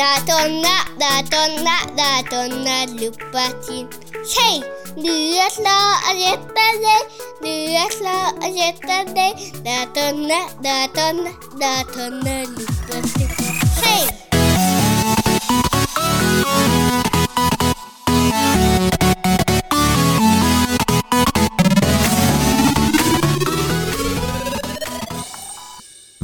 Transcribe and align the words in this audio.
Da 0.00 0.16
donna, 0.26 0.76
da 0.98 1.20
donna, 1.30 1.74
ratonna 1.98 2.86
Lubbati 2.98 3.86
Hei, 4.32 4.62
du 4.96 5.12
er 5.44 5.50
klar 5.56 6.00
og 6.08 6.22
retter 6.22 6.80
deg 6.86 7.20
Du 7.42 7.52
er 7.82 7.92
klar 7.98 8.32
og 8.40 8.48
retter 8.56 9.12
deg 9.18 9.44
Ratonna, 9.68 10.40
ratonna, 10.64 11.36
ratonna 11.60 12.40
Lubbati 12.56 13.49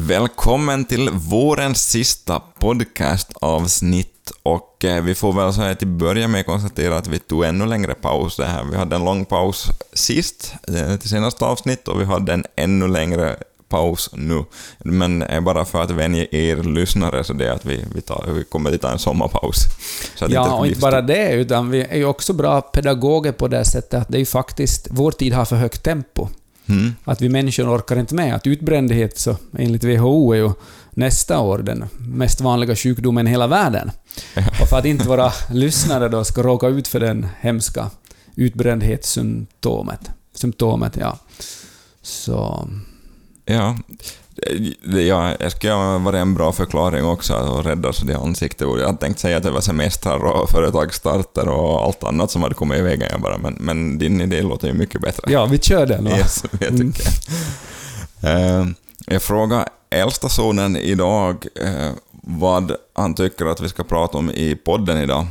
Välkommen 0.09 0.85
till 0.85 1.11
vårens 1.11 1.91
sista 1.91 2.41
podcastavsnitt 2.59 4.33
och 4.43 4.85
eh, 4.85 5.03
vi 5.03 5.15
får 5.15 5.33
väl 5.33 5.53
så 5.53 5.61
här 5.61 5.75
till 5.75 5.89
början 5.89 6.31
med 6.31 6.47
konstatera 6.47 6.97
att 6.97 7.07
vi 7.07 7.19
tog 7.19 7.45
ännu 7.45 7.67
längre 7.67 7.95
paus 7.95 8.37
det 8.37 8.45
här. 8.45 8.65
Vi 8.65 8.77
hade 8.77 8.97
en 8.97 9.05
lång 9.05 9.25
paus 9.25 9.67
sist, 9.93 10.55
eh, 10.69 10.97
till 10.97 11.11
senaste 11.11 11.45
avsnitt, 11.45 11.89
och 11.89 12.01
vi 12.01 12.05
hade 12.05 12.33
en 12.33 12.45
ännu 12.57 12.89
längre 12.89 13.37
paus 13.69 14.11
nu. 14.13 14.45
Men 14.79 15.23
eh, 15.23 15.41
bara 15.41 15.65
för 15.65 15.83
att 15.83 15.91
vänja 15.91 16.27
er 16.31 16.57
lyssnare 16.57 17.25
så 17.25 17.33
det 17.33 17.49
är 17.49 17.53
att 17.53 17.65
vi, 17.65 17.85
vi, 17.95 18.01
tar, 18.01 18.25
vi 18.35 18.45
kommer 18.45 18.75
att 18.75 18.81
ta 18.81 18.91
en 18.91 18.99
sommarpaus. 18.99 19.57
Ja, 20.29 20.55
och 20.55 20.61
blir 20.61 20.71
inte 20.71 20.81
bara 20.81 21.03
det, 21.03 21.33
utan 21.33 21.71
vi 21.71 21.83
är 21.83 21.97
ju 21.97 22.05
också 22.05 22.33
bra 22.33 22.61
pedagoger 22.61 23.33
på 23.33 23.49
det 23.49 23.65
sättet 23.65 24.01
att 24.01 24.09
det 24.09 24.17
är 24.17 24.21
ju 24.21 24.27
faktiskt, 24.27 24.89
vår 24.91 25.11
tid 25.11 25.33
har 25.33 25.45
för 25.45 25.57
högt 25.57 25.83
tempo. 25.83 26.29
Mm. 26.69 26.95
Att 27.05 27.23
vi 27.23 27.29
människor 27.29 27.77
orkar 27.77 27.99
inte 27.99 28.15
med. 28.15 28.35
Att 28.35 28.47
utbrändhet, 28.47 29.19
så 29.19 29.37
enligt 29.59 29.85
WHO, 29.85 30.33
är 30.33 30.37
ju 30.37 30.51
nästa 30.91 31.41
år 31.41 31.59
den 31.59 31.85
mest 31.99 32.41
vanliga 32.41 32.77
sjukdomen 32.77 33.27
i 33.27 33.31
hela 33.31 33.47
världen. 33.47 33.91
Och 34.63 34.69
för 34.69 34.79
att 34.79 34.85
inte 34.85 35.09
våra 35.09 35.33
lyssnare 35.51 36.09
då 36.09 36.25
ska 36.25 36.43
råka 36.43 36.67
ut 36.67 36.89
för 36.89 37.01
den 37.01 37.27
hemska 37.41 37.91
utbrändhetssymptomet. 38.35 40.11
Symptomet, 40.35 40.97
ja. 41.01 41.19
Så... 42.03 42.69
Ja, 43.45 43.79
ja, 44.83 45.35
jag 45.41 45.53
skulle 45.53 45.73
ha 45.73 45.99
varit 45.99 46.19
en 46.19 46.35
bra 46.35 46.53
förklaring 46.53 47.05
också 47.05 47.35
att 47.35 47.67
rädda 47.67 47.93
så 47.93 48.05
det 48.05 48.17
ansiktet. 48.19 48.69
Jag 48.81 49.01
tänkte 49.01 49.23
säga 49.23 49.37
att 49.37 49.43
det 49.43 49.51
var 49.51 49.61
semestrar 49.61 50.19
och 50.25 50.51
företagsstarter 50.51 51.49
och 51.49 51.85
allt 51.85 52.05
annat 52.05 52.31
som 52.31 52.43
hade 52.43 52.55
kommit 52.55 52.79
i 52.79 52.83
vägen 52.83 53.09
jag 53.11 53.21
bara, 53.21 53.39
men, 53.39 53.57
men 53.61 53.99
din 53.99 54.21
idé 54.21 54.43
låter 54.43 54.69
ju 54.69 54.75
mycket 54.75 55.01
bättre. 55.01 55.33
Ja, 55.33 55.47
vi 55.47 55.59
kör 55.59 55.87
den. 55.87 56.05
va? 56.05 56.17
Yes, 56.19 56.45
jag 56.61 56.63
Mm. 56.71 56.93
tycker. 56.93 57.09
Eh, 58.23 58.67
jag 59.07 59.23
frågar 59.23 59.69
äldsta 59.91 60.29
sonen 60.29 60.77
idag 60.77 61.47
eh, 61.65 61.91
vad 62.11 62.73
han 62.95 63.15
tycker 63.15 63.47
att 63.47 63.61
vi 63.61 63.69
ska 63.69 63.85
prata 63.85 64.19
om 64.19 64.31
i 64.31 64.55
podden 64.65 64.99
idag. 64.99 65.27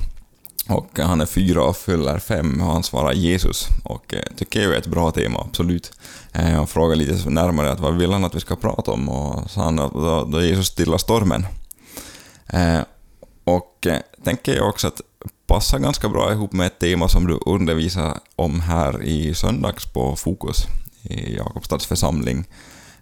Och 0.69 1.00
han 1.00 1.22
är 1.22 1.25
fyra 1.25 1.64
och 1.64 1.78
fyller 1.78 2.19
fem 2.19 2.62
och 2.62 2.72
han 2.73 2.84
svarar 2.84 3.14
Jesus. 3.14 3.67
Och 3.84 4.14
eh, 4.14 4.19
tycker 4.38 4.62
jag 4.62 4.73
är 4.73 4.78
ett 4.78 4.88
bra 4.88 5.12
tema, 5.12 5.40
absolut. 5.50 5.92
Eh, 6.36 6.66
frågade 6.66 6.95
lite 6.95 7.30
närmare 7.30 7.72
att 7.72 7.80
vad 7.80 7.97
vill 7.97 8.11
han 8.11 8.23
att 8.23 8.36
vi 8.36 8.39
ska 8.39 8.55
prata 8.55 8.91
om 8.91 9.09
och 9.09 9.52
sa 9.52 9.64
han 9.64 9.80
att 9.80 9.94
då, 9.94 10.23
då 10.23 10.41
Jesus 10.41 10.67
stilla 10.67 10.97
stormen. 10.97 11.45
Eh, 12.47 12.80
och 13.44 13.88
eh, 13.88 14.00
tänker 14.23 14.56
jag 14.56 14.69
också 14.69 14.88
att 14.88 15.02
passar 15.47 15.80
ganska 15.80 16.09
bra 16.09 16.31
ihop 16.31 16.53
med 16.53 16.67
ett 16.67 16.80
tema 16.80 17.09
som 17.09 17.28
du 17.28 17.39
undervisar 17.45 18.17
om 18.36 18.59
här 18.59 19.03
i 19.03 19.33
söndags 19.33 19.86
på 19.94 20.16
Fokus 20.16 20.66
i 21.02 21.36
Jakobstads 21.36 21.86
församling. 21.86 22.45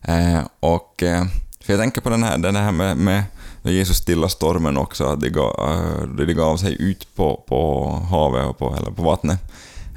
Eh, 0.02 0.40
och 0.60 1.04
eh, 1.04 1.26
för 1.62 1.74
jag 1.74 1.80
tänker 1.80 2.02
på 2.02 2.10
den 2.10 2.24
här, 2.24 2.38
den 2.38 2.56
här 2.56 2.72
med, 2.72 2.98
med 2.98 3.24
Jesus 3.64 3.98
stilla 3.98 4.30
stormen 4.30 4.78
också, 4.78 5.06
att 5.06 5.22
det 5.22 5.30
gav, 5.30 5.70
eh, 5.70 6.08
det 6.08 6.34
gav 6.34 6.58
sig 6.58 6.82
ut 6.82 7.16
på, 7.16 7.44
på 7.48 7.90
havet 8.10 8.46
och 8.46 8.58
på, 8.58 8.76
eller 8.76 8.92
på 8.92 9.04
vattnet. 9.04 9.40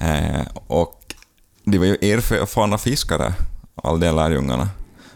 Eh, 0.01 0.47
och 0.67 0.96
det 1.67 1.79
var 1.79 1.87
ju 1.87 1.95
erfarna 1.95 2.79
fiskare, 2.79 3.35
all 3.75 4.01
de 4.01 4.13
lärjungarna. 4.13 4.69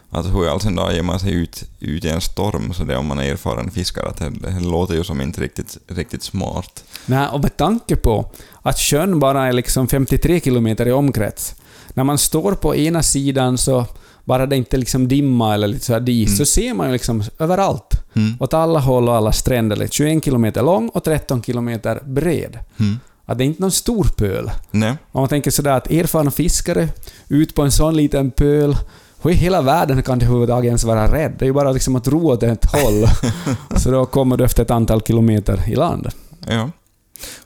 Alltså 0.09 0.31
hur 0.31 0.45
i 0.45 0.49
all 0.49 0.61
sin 0.61 0.75
dag 0.75 0.93
ger 0.93 1.03
man 1.03 1.19
sig 1.19 1.33
ut, 1.33 1.63
ut 1.79 2.05
i 2.05 2.09
en 2.09 2.21
storm 2.21 2.73
så 2.73 2.83
det 2.83 2.97
om 2.97 3.05
man 3.05 3.19
är 3.19 3.31
erfaren 3.31 3.71
fiskare? 3.71 4.13
Det, 4.17 4.29
det 4.29 4.59
låter 4.59 4.93
ju 4.93 5.03
som 5.03 5.21
inte 5.21 5.41
riktigt, 5.41 5.77
riktigt 5.87 6.23
smart. 6.23 6.83
Nej, 7.05 7.27
och 7.27 7.41
med 7.41 7.57
tanke 7.57 7.95
på 7.95 8.31
att 8.61 8.79
sjön 8.79 9.19
bara 9.19 9.47
är 9.47 9.53
liksom 9.53 9.87
53 9.87 10.39
kilometer 10.39 10.87
i 10.87 10.91
omkrets. 10.91 11.55
När 11.93 12.03
man 12.03 12.17
står 12.17 12.51
på 12.51 12.75
ena 12.75 13.03
sidan 13.03 13.57
så 13.57 13.85
bara 14.25 14.45
det 14.45 14.55
inte 14.55 14.77
liksom 14.77 15.07
dimma 15.07 15.53
eller 15.53 15.67
lite 15.67 15.85
så 15.85 15.93
här 15.93 15.99
dis, 15.99 16.37
så 16.37 16.45
ser 16.45 16.73
man 16.73 16.87
ju 16.87 16.93
liksom 16.93 17.23
överallt. 17.39 18.03
Mm. 18.13 18.37
Åt 18.39 18.53
alla 18.53 18.79
håll 18.79 19.09
och 19.09 19.15
alla 19.15 19.31
stränder. 19.31 19.75
Liksom 19.75 20.05
21 20.05 20.23
kilometer 20.23 20.63
lång 20.63 20.89
och 20.89 21.03
13 21.03 21.43
kilometer 21.43 22.01
bred. 22.05 22.59
Mm. 22.79 22.99
Att 23.31 23.37
det 23.37 23.43
är 23.43 23.45
inte 23.45 23.61
någon 23.61 23.71
stor 23.71 24.03
pöl. 24.17 24.51
Nej. 24.71 24.95
Om 25.11 25.21
man 25.21 25.29
tänker 25.29 25.51
sådär 25.51 25.71
att 25.71 25.91
erfarna 25.91 26.31
fiskare 26.31 26.87
ut 27.27 27.55
på 27.55 27.61
en 27.61 27.71
sån 27.71 27.95
liten 27.95 28.31
pöl, 28.31 28.77
hur 29.21 29.31
i 29.31 29.33
hela 29.33 29.61
världen 29.61 30.03
kan 30.03 30.19
du 30.19 30.25
överhuvudtaget 30.25 30.67
ens 30.67 30.83
vara 30.83 31.13
rädd? 31.13 31.35
Det 31.39 31.45
är 31.45 31.47
ju 31.47 31.53
bara 31.53 31.71
liksom 31.71 31.95
att 31.95 32.07
ro 32.07 32.31
åt 32.31 32.43
ett 32.43 32.65
håll. 32.65 33.05
så 33.79 33.91
då 33.91 34.05
kommer 34.05 34.37
du 34.37 34.43
efter 34.45 34.63
ett 34.63 34.71
antal 34.71 35.01
kilometer 35.01 35.69
i 35.69 35.75
land. 35.75 36.07
Ja. 36.47 36.69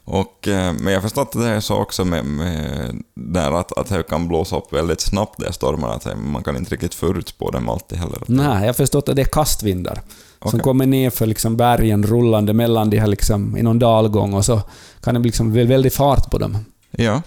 Och, 0.04 0.48
eh, 0.48 0.74
men 0.74 0.94
jag 0.94 1.00
har 1.00 1.02
förstått 1.02 1.36
att 1.36 1.42
det 1.42 1.50
är 1.50 1.60
så 1.60 1.76
också 1.76 2.06
med, 2.06 2.26
med 2.26 2.96
där 3.14 3.52
att, 3.52 3.78
att 3.78 3.90
det 3.90 4.04
kan 4.04 4.28
blåsa 4.28 4.58
upp 4.58 4.74
väldigt 4.74 5.02
snabbt 5.02 5.40
de 5.40 5.54
stormarna, 5.54 5.94
att 5.94 6.08
man 6.18 6.44
kan 6.44 6.58
inte 6.58 6.74
riktigt 6.74 6.96
förutspå 6.96 7.52
dem 7.52 7.70
alltid 7.70 7.98
heller. 7.98 8.24
Nej, 8.26 8.60
jag 8.60 8.68
har 8.68 8.74
förstått 8.74 9.10
att 9.10 9.16
det 9.16 9.22
är 9.22 9.26
kastvindar. 9.26 10.02
Som 10.42 10.48
Okej. 10.48 10.60
kommer 10.60 10.86
ner 10.86 11.10
för 11.10 11.26
liksom 11.26 11.58
bergen 11.58 12.04
rullande 12.04 12.54
mellan 12.54 12.90
de 12.90 13.00
här 13.00 13.08
liksom 13.08 13.58
i 13.58 13.64
någon 13.64 13.80
dalgång 13.80 14.34
och 14.34 14.46
så 14.46 14.62
kan 15.02 15.14
det 15.14 15.20
bli 15.20 15.28
liksom 15.28 15.56
vä- 15.56 15.68
väldig 15.68 15.94
fart 15.94 16.32
på 16.32 16.38
dem. 16.38 16.58
Ja. 16.92 17.22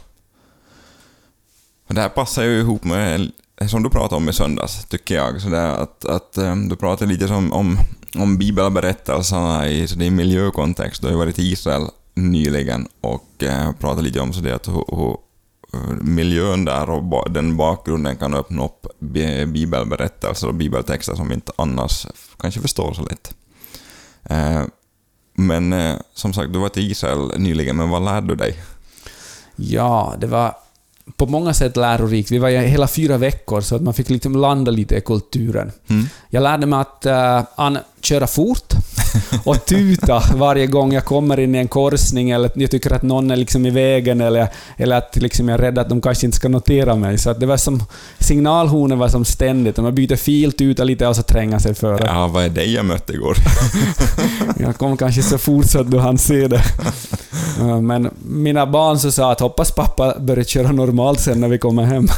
Och 1.89 1.95
det 1.95 2.01
här 2.01 2.09
passar 2.09 2.43
ju 2.43 2.61
ihop 2.61 2.85
med 2.85 3.31
som 3.67 3.83
du 3.83 3.91
pratade 3.91 4.17
om 4.17 4.29
i 4.29 4.33
söndags, 4.33 4.85
tycker 4.85 5.15
jag. 5.15 5.41
Så 5.41 5.49
det 5.49 5.59
är 5.59 5.69
att, 5.69 6.05
att 6.05 6.39
eh, 6.39 6.57
du 6.57 6.77
pratade 6.77 7.13
lite 7.13 7.29
som, 7.29 7.53
om, 7.53 7.79
om 8.15 8.39
bibelberättelserna 8.39 9.69
i, 9.69 9.89
så 9.89 9.95
det 9.97 10.07
är 10.07 10.11
miljökontext. 10.11 11.01
Du 11.01 11.07
har 11.07 11.13
ju 11.13 11.19
varit 11.19 11.39
i 11.39 11.53
Israel 11.53 11.87
nyligen 12.19 12.89
och 13.01 13.43
eh, 13.43 13.73
pratat 13.73 14.05
lite 14.05 14.21
om 14.21 14.33
så 14.33 14.41
det 14.41 14.55
att 14.55 14.69
hur, 14.69 14.97
hur 14.97 15.17
hur 15.73 15.95
miljön 16.03 16.65
där 16.65 16.91
och 16.91 17.31
den 17.31 17.57
bakgrunden 17.57 18.17
kan 18.17 18.35
öppna 18.35 18.65
upp 18.65 18.87
bi- 18.99 19.47
bibelberättelser 19.47 20.49
och 20.49 20.55
bibeltexter 20.55 21.15
som 21.15 21.29
vi 21.29 21.35
inte 21.35 21.53
annars 21.57 22.07
kanske 22.39 22.61
förstår 22.61 22.93
så 22.93 23.03
lätt. 23.03 23.35
Eh, 24.25 24.63
men 25.35 25.73
eh, 25.73 25.97
som 26.15 26.33
sagt, 26.33 26.53
du 26.53 26.59
var 26.59 26.69
till 26.69 26.91
Israel 26.91 27.33
nyligen, 27.41 27.77
men 27.77 27.91
vad 27.91 28.05
lärde 28.05 28.27
du 28.27 28.35
dig? 28.35 28.57
Ja, 29.57 30.15
det 30.19 30.27
var 30.27 30.57
på 31.17 31.27
många 31.27 31.55
sätt 31.55 31.77
lärorikt. 31.77 32.31
Vi 32.31 32.39
var 32.39 32.49
hela 32.49 32.89
fyra 32.89 33.17
veckor 33.17 33.61
så 33.61 33.77
att 33.77 33.83
man 33.83 33.95
fick 33.95 34.11
liksom 34.11 34.37
landa 34.37 34.71
lite 34.71 34.97
i 34.97 35.01
kulturen. 35.01 35.73
Mm. 35.89 36.07
Jag 36.29 36.43
lärde 36.43 36.67
mig 36.67 36.81
att 36.81 37.07
uh, 37.07 37.49
an, 37.55 37.79
köra 38.05 38.27
fort 38.27 38.75
och 39.45 39.67
tuta 39.67 40.23
varje 40.35 40.67
gång 40.67 40.93
jag 40.93 41.05
kommer 41.05 41.41
in 41.41 41.55
i 41.55 41.59
en 41.59 41.69
korsning 41.69 42.31
eller 42.31 42.51
jag 42.55 42.71
tycker 42.71 42.93
att 42.93 43.03
någon 43.03 43.31
är 43.31 43.37
liksom 43.37 43.67
i 43.67 43.71
vägen 43.71 44.21
eller, 44.21 44.49
eller 44.77 44.97
att 44.97 45.17
liksom 45.17 45.49
jag 45.49 45.59
är 45.59 45.63
rädd 45.63 45.79
att 45.79 45.89
de 45.89 46.01
kanske 46.01 46.27
inte 46.27 46.37
ska 46.37 46.49
notera 46.49 46.95
mig. 46.95 47.19
Så 47.19 47.31
att 47.31 47.41
det 47.41 47.47
var 47.47 47.57
som 47.57 47.83
signalhornen 48.19 48.99
var 48.99 49.09
som 49.09 49.25
ständigt. 49.25 49.79
Om 49.79 49.85
man 49.85 49.95
byter 49.95 50.17
fil, 50.17 50.53
tuta 50.53 50.85
lite 50.85 51.07
och 51.07 51.17
så 51.17 51.23
tränga 51.23 51.61
sig 51.61 51.75
före. 51.75 52.07
Ja, 52.07 52.27
vad 52.27 52.45
är 52.45 52.49
det 52.49 52.65
jag 52.65 52.85
mötte 52.85 53.13
igår? 53.13 53.37
Jag 54.61 54.77
kom 54.77 54.97
kanske 54.97 55.23
så 55.23 55.39
fort 55.39 55.67
så 55.67 55.81
att 55.81 55.91
du 55.91 55.99
hann 55.99 56.19
se 56.19 56.49
det. 56.49 56.63
Men 57.83 58.11
mina 58.23 58.67
barn 58.67 58.99
så 58.99 59.13
sa 59.13 59.33
att 59.33 59.41
hoppas 59.41 59.71
pappa 59.71 60.15
börjar 60.21 60.45
köra 60.45 60.73
normalt 60.73 61.21
sen 61.21 61.41
när 61.41 61.49
vi 61.49 61.59
kommer 61.59 61.85
hem. 61.85 62.09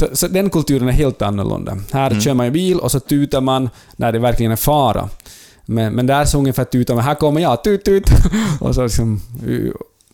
Så, 0.00 0.16
så 0.16 0.28
den 0.28 0.50
kulturen 0.50 0.88
är 0.88 0.92
helt 0.92 1.22
annorlunda. 1.22 1.76
Här 1.92 2.20
kör 2.20 2.34
man 2.34 2.46
ju 2.46 2.52
bil 2.52 2.78
och 2.78 2.90
så 2.90 3.00
tutar 3.00 3.40
man 3.40 3.70
när 3.96 4.12
det 4.12 4.18
verkligen 4.18 4.52
är 4.52 4.56
fara. 4.56 5.08
Men, 5.66 5.92
men 5.92 6.06
där 6.06 6.24
så 6.24 6.38
ungefär 6.38 6.64
tutar 6.64 6.94
man, 6.94 7.04
här 7.04 7.14
kommer 7.14 7.40
jag, 7.40 7.64
tut 7.64 7.84
tut. 7.84 8.04
Och, 8.60 8.74
så 8.74 8.82
liksom, 8.82 9.20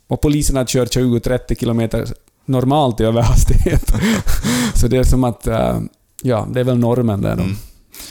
och 0.09 0.21
poliserna 0.21 0.67
kör 0.67 0.87
20-30 0.87 1.59
kilometer 1.61 2.07
normalt 2.45 3.01
i 3.01 3.05
överhastighet. 3.05 3.93
Så 4.75 4.89
det 4.89 4.97
är 4.97 5.05
som 5.05 5.25
att, 5.25 5.47
eh, 5.47 5.81
ja, 6.23 6.47
det 6.51 6.61
är 6.61 6.65
väl 6.65 6.79
normen 6.79 7.23
där. 7.23 7.33
Mm. 7.33 7.57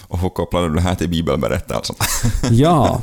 Och 0.02 0.20
hur 0.20 0.30
kopplade 0.30 0.70
du 0.70 0.76
det 0.76 0.82
här 0.82 0.96
till 0.96 1.10
bibelberättelsen? 1.10 1.96
Ja. 2.52 3.02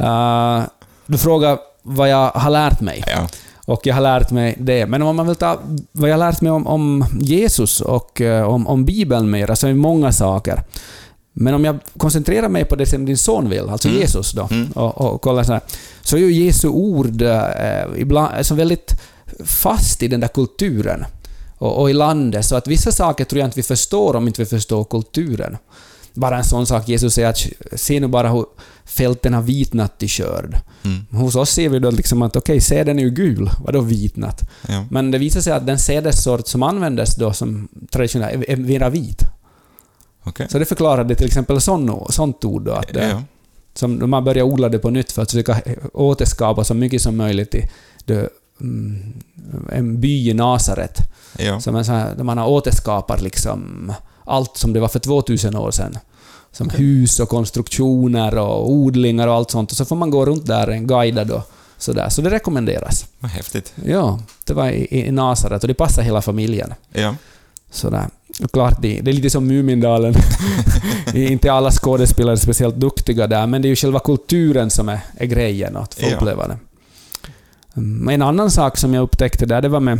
Uh, 0.00 0.66
du 1.06 1.18
frågar 1.18 1.58
vad 1.82 2.08
jag 2.08 2.30
har 2.30 2.50
lärt 2.50 2.80
mig. 2.80 3.04
ja. 3.06 3.28
Och 3.70 3.86
jag 3.86 3.94
har 3.94 4.02
lärt 4.02 4.30
mig 4.30 4.54
det. 4.58 4.86
Men 4.86 5.02
om 5.02 5.16
man 5.16 5.26
vill 5.26 5.36
ta 5.36 5.58
vad 5.92 6.10
jag 6.10 6.14
har 6.18 6.30
lärt 6.32 6.40
mig 6.40 6.52
om, 6.52 6.66
om 6.66 7.04
Jesus 7.20 7.80
och 7.80 8.20
eh, 8.20 8.48
om, 8.48 8.66
om 8.66 8.84
Bibeln 8.84 9.30
mer, 9.30 9.50
är 9.50 9.66
det 9.68 9.74
många 9.74 10.12
saker. 10.12 10.62
Men 11.32 11.54
om 11.54 11.64
jag 11.64 11.78
koncentrerar 11.96 12.48
mig 12.48 12.64
på 12.64 12.76
det 12.76 12.86
som 12.86 13.04
din 13.04 13.18
son 13.18 13.48
vill, 13.50 13.68
alltså 13.68 13.88
Mm. 13.88 14.00
Jesus 14.00 14.32
då, 14.32 14.48
Mm. 14.50 14.70
och, 14.72 15.00
och 15.00 15.20
kollar 15.22 15.42
så 15.42 15.52
här, 15.52 15.60
så 16.02 16.16
är 16.16 16.20
ju 16.20 16.32
Jesu 16.44 16.68
ord 16.68 17.22
eh, 17.22 17.42
ibland 17.96 18.34
alltså 18.34 18.54
väldigt 18.54 18.92
fast 19.44 20.02
i 20.02 20.08
den 20.08 20.20
där 20.20 20.28
kulturen 20.28 21.04
och, 21.58 21.80
och 21.80 21.90
i 21.90 21.92
landet, 21.92 22.44
så 22.46 22.56
att 22.56 22.66
vissa 22.68 22.92
saker 22.92 23.24
tror 23.24 23.38
jag 23.40 23.46
inte 23.46 23.56
vi 23.58 23.62
förstår 23.62 24.16
om 24.16 24.26
inte 24.26 24.42
vi 24.42 24.46
förstår 24.46 24.84
kulturen. 24.84 25.56
Bara 26.14 26.38
en 26.38 26.44
sån 26.44 26.66
sak, 26.66 26.88
Jesus 26.88 27.14
säger 27.14 27.28
att 27.28 27.46
se 27.80 28.00
nu 28.00 28.06
bara 28.06 28.28
hur 28.32 28.44
fälten 28.84 29.34
har 29.34 29.42
vitnat 29.42 29.98
till 29.98 30.08
skörd. 30.08 30.56
Mm. 30.84 31.06
Hos 31.22 31.36
oss 31.36 31.50
ser 31.50 31.68
vi 31.68 31.78
då 31.78 31.90
liksom 31.90 32.22
att 32.22 32.36
okej, 32.36 32.60
säden 32.60 32.98
är 32.98 33.02
ju 33.02 33.10
gul, 33.10 33.50
vadå 33.64 33.80
vitnat? 33.80 34.40
Ja. 34.68 34.84
Men 34.90 35.10
det 35.10 35.18
visar 35.18 35.40
sig 35.40 35.52
att 35.52 35.66
den 35.66 35.78
sädessort 35.78 36.46
som 36.48 36.62
användes 36.62 37.14
då 37.16 37.32
som 37.32 37.68
traditionellt 37.90 38.34
är- 38.34 38.50
är 38.50 38.56
mera 38.56 38.88
vit. 38.90 39.22
Okej. 40.24 40.46
Så 40.50 40.58
det 40.58 40.64
förklarade 40.64 41.14
till 41.14 41.26
exempel 41.26 41.60
sån, 41.60 42.06
sånt 42.10 42.44
ord 42.44 42.62
då, 42.62 42.72
att 42.72 42.92
det, 42.94 43.08
Ja. 43.08 43.22
som 43.74 43.98
de 43.98 44.12
har 44.12 44.20
börjat 44.20 44.44
odla 44.46 44.68
det 44.68 44.78
på 44.78 44.90
nytt 44.90 45.12
för 45.12 45.22
att 45.22 45.30
försöka 45.30 45.60
återskapa 45.92 46.64
så 46.64 46.74
mycket 46.74 47.02
som 47.02 47.16
möjligt 47.16 47.54
i 47.54 47.70
det, 48.04 48.28
mm, 48.60 49.12
en 49.72 50.00
by 50.00 50.30
i 50.30 50.34
Nasaret. 50.34 50.98
Ja. 51.38 51.60
Som 51.60 51.76
en 51.76 51.84
sån 51.84 51.94
här, 51.94 52.14
där 52.14 52.24
man 52.24 52.38
har 52.38 52.48
återskapat 52.48 53.22
liksom 53.22 53.92
allt 54.30 54.56
som 54.56 54.72
det 54.72 54.80
var 54.80 54.88
för 54.88 54.98
2000 54.98 55.56
år 55.56 55.70
sedan. 55.70 55.98
Som 56.52 56.68
hus 56.70 57.20
och 57.20 57.28
konstruktioner 57.28 58.38
och 58.38 58.70
odlingar 58.72 59.26
och 59.28 59.34
allt 59.34 59.50
sånt. 59.50 59.70
Och 59.70 59.76
så 59.76 59.84
får 59.84 59.96
man 59.96 60.10
gå 60.10 60.26
runt 60.26 60.46
där, 60.46 60.68
en 60.68 60.86
guidad 60.86 61.30
och 61.30 61.42
sådär. 61.78 62.08
Så 62.08 62.22
det 62.22 62.30
rekommenderas. 62.30 63.06
Vad 63.18 63.30
häftigt. 63.30 63.72
Ja, 63.84 64.18
det 64.44 64.52
var 64.54 64.68
i, 64.68 65.06
i 65.06 65.10
Nasaret 65.10 65.62
och 65.62 65.68
det 65.68 65.74
passar 65.74 66.02
hela 66.02 66.22
familjen. 66.22 66.74
Ja. 66.92 67.14
Sådär. 67.70 68.08
Och 68.42 68.52
klart, 68.52 68.82
det, 68.82 69.00
det 69.00 69.10
är 69.10 69.12
lite 69.12 69.30
som 69.30 69.46
Mumindalen. 69.46 70.14
inte 71.14 71.52
alla 71.52 71.70
skådespelare 71.70 72.34
är 72.34 72.36
speciellt 72.36 72.76
duktiga 72.76 73.26
där, 73.26 73.46
men 73.46 73.62
det 73.62 73.66
är 73.68 73.70
ju 73.70 73.76
själva 73.76 73.98
kulturen 74.00 74.70
som 74.70 74.88
är, 74.88 75.00
är 75.16 75.26
grejen, 75.26 75.76
att 75.76 75.94
få 75.94 76.06
Ja. 76.10 76.16
uppleva 76.16 76.48
det. 76.48 76.58
Mm, 77.76 78.08
En 78.08 78.22
annan 78.22 78.50
sak 78.50 78.76
som 78.76 78.94
jag 78.94 79.02
upptäckte 79.02 79.46
där, 79.46 79.62
det 79.62 79.68
var 79.68 79.80
med 79.80 79.98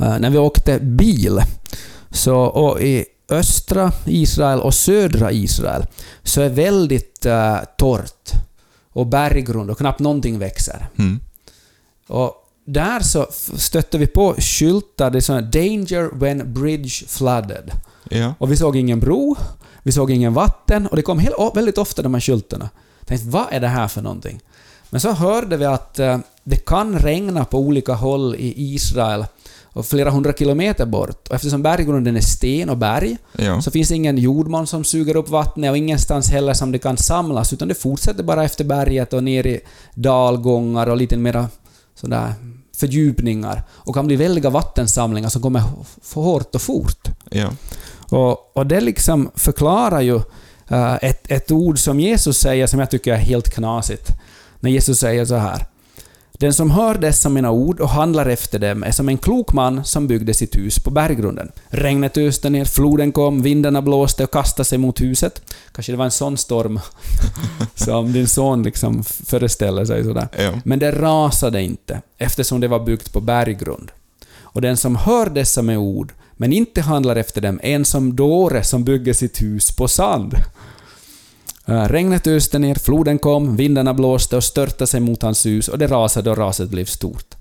eh, 0.00 0.18
när 0.18 0.30
vi 0.30 0.38
åkte 0.38 0.78
bil. 0.78 1.40
Så, 2.12 2.36
och 2.36 2.80
I 2.80 3.04
östra 3.28 3.92
Israel 4.06 4.60
och 4.60 4.74
södra 4.74 5.32
Israel 5.32 5.86
så 6.22 6.40
är 6.40 6.48
väldigt 6.48 7.26
uh, 7.26 7.58
torrt 7.78 8.30
och 8.92 9.06
berggrund 9.06 9.70
och 9.70 9.78
knappt 9.78 10.00
någonting 10.00 10.38
växer. 10.38 10.86
Mm. 10.98 11.20
Och 12.08 12.34
där 12.64 13.00
så 13.00 13.26
stötte 13.56 13.98
vi 13.98 14.06
på 14.06 14.34
skyltar, 14.38 15.10
det 15.10 15.18
är 15.18 15.20
såna 15.20 15.40
”Danger 15.40 16.18
when 16.18 16.54
bridge 16.54 17.06
flooded”. 17.08 17.70
Ja. 18.08 18.34
Och 18.38 18.52
vi 18.52 18.56
såg 18.56 18.76
ingen 18.76 19.00
bro, 19.00 19.36
vi 19.82 19.92
såg 19.92 20.10
ingen 20.10 20.34
vatten 20.34 20.86
och 20.86 20.96
det 20.96 21.02
kom 21.02 21.18
hel, 21.18 21.32
o- 21.36 21.52
väldigt 21.54 21.78
ofta 21.78 22.02
de 22.02 22.14
här 22.14 22.20
skyltarna. 22.20 22.68
Jag 22.98 23.06
tänkte, 23.08 23.28
vad 23.28 23.46
är 23.50 23.60
det 23.60 23.68
här 23.68 23.88
för 23.88 24.02
någonting? 24.02 24.40
Men 24.90 25.00
så 25.00 25.12
hörde 25.12 25.56
vi 25.56 25.64
att 25.64 25.98
eh, 25.98 26.18
det 26.44 26.56
kan 26.56 26.98
regna 26.98 27.44
på 27.44 27.58
olika 27.58 27.94
håll 27.94 28.34
i 28.34 28.74
Israel 28.74 29.26
och 29.72 29.86
flera 29.86 30.10
hundra 30.10 30.32
kilometer 30.32 30.86
bort. 30.86 31.28
Och 31.28 31.34
eftersom 31.34 31.62
berggrunden 31.62 32.16
är 32.16 32.20
sten 32.20 32.70
och 32.70 32.76
berg 32.76 33.16
Ja. 33.38 33.62
så 33.62 33.70
finns 33.70 33.88
det 33.88 33.94
ingen 33.94 34.18
jordmån 34.18 34.66
som 34.66 34.84
suger 34.84 35.16
upp 35.16 35.28
vattnet 35.28 35.70
och 35.70 35.76
ingenstans 35.76 36.30
heller 36.30 36.54
som 36.54 36.72
det 36.72 36.78
kan 36.78 36.96
samlas, 36.96 37.52
utan 37.52 37.68
det 37.68 37.74
fortsätter 37.74 38.22
bara 38.22 38.44
efter 38.44 38.64
berget 38.64 39.12
och 39.12 39.24
ner 39.24 39.46
i 39.46 39.60
dalgångar 39.94 40.86
och 40.86 40.96
lite 40.96 41.16
mera 41.16 41.48
sådär 41.94 42.34
fördjupningar 42.76 43.62
och 43.70 43.94
kan 43.94 44.06
bli 44.06 44.16
väldiga 44.16 44.50
vattensamlingar 44.50 45.28
som 45.28 45.42
kommer 45.42 45.62
för 46.02 46.20
hårt 46.20 46.54
och 46.54 46.62
fort. 46.62 47.08
Ja. 47.30 47.50
Och, 48.10 48.56
och 48.56 48.66
det 48.66 48.80
liksom 48.80 49.30
förklarar 49.34 50.00
ju 50.00 50.16
eh, 50.68 50.94
ett, 51.02 51.30
ett 51.30 51.50
ord 51.52 51.78
som 51.78 52.00
Jesus 52.00 52.38
säger 52.38 52.66
som 52.66 52.80
jag 52.80 52.90
tycker 52.90 53.12
är 53.12 53.16
helt 53.16 53.50
knasigt. 53.54 54.10
När 54.60 54.70
Jesus 54.70 54.98
säger 54.98 55.24
så 55.24 55.34
här. 55.34 55.66
Den 56.42 56.54
som 56.54 56.70
hör 56.70 56.94
dessa 56.94 57.28
mina 57.28 57.50
ord 57.50 57.80
och 57.80 57.88
handlar 57.88 58.26
efter 58.26 58.58
dem 58.58 58.82
är 58.82 58.90
som 58.90 59.08
en 59.08 59.18
klok 59.18 59.52
man 59.52 59.84
som 59.84 60.06
byggde 60.06 60.34
sitt 60.34 60.56
hus 60.56 60.78
på 60.78 60.90
berggrunden. 60.90 61.52
Regnet 61.68 62.18
öste 62.18 62.50
ner, 62.50 62.64
floden 62.64 63.12
kom, 63.12 63.42
vindarna 63.42 63.82
blåste 63.82 64.24
och 64.24 64.30
kastade 64.30 64.64
sig 64.64 64.78
mot 64.78 65.00
huset. 65.00 65.42
Kanske 65.72 65.92
det 65.92 65.96
var 65.96 66.04
en 66.04 66.10
sån 66.10 66.36
storm 66.36 66.80
som 67.74 68.12
din 68.12 68.28
son 68.28 68.62
liksom 68.62 69.04
föreställer 69.04 69.84
sig 69.84 70.04
sådär. 70.04 70.28
Ja. 70.38 70.52
Men 70.64 70.78
det 70.78 70.92
rasade 70.92 71.62
inte, 71.62 72.02
eftersom 72.18 72.60
det 72.60 72.68
var 72.68 72.80
byggt 72.80 73.12
på 73.12 73.20
berggrund. 73.20 73.90
Och 74.40 74.60
den 74.60 74.76
som 74.76 74.96
hör 74.96 75.30
dessa 75.30 75.62
med 75.62 75.78
ord, 75.78 76.12
men 76.32 76.52
inte 76.52 76.80
handlar 76.80 77.16
efter 77.16 77.40
dem, 77.40 77.60
är 77.62 77.74
en 77.74 77.84
som 77.84 78.16
dåre 78.16 78.64
som 78.64 78.84
bygger 78.84 79.12
sitt 79.12 79.42
hus 79.42 79.76
på 79.76 79.88
sand. 79.88 80.34
Eh, 81.66 81.84
Regnet 81.88 82.26
öste 82.26 82.58
ner, 82.58 82.74
floden 82.74 83.18
kom, 83.18 83.56
vindarna 83.56 83.94
blåste 83.94 84.36
och 84.36 84.44
störtade 84.44 84.86
sig 84.86 85.00
mot 85.00 85.22
hans 85.22 85.46
hus 85.46 85.68
och 85.68 85.78
det 85.78 85.86
rasade 85.86 86.30
och 86.30 86.38
raset 86.38 86.68
blev 86.70 86.84
stort. 86.84 87.34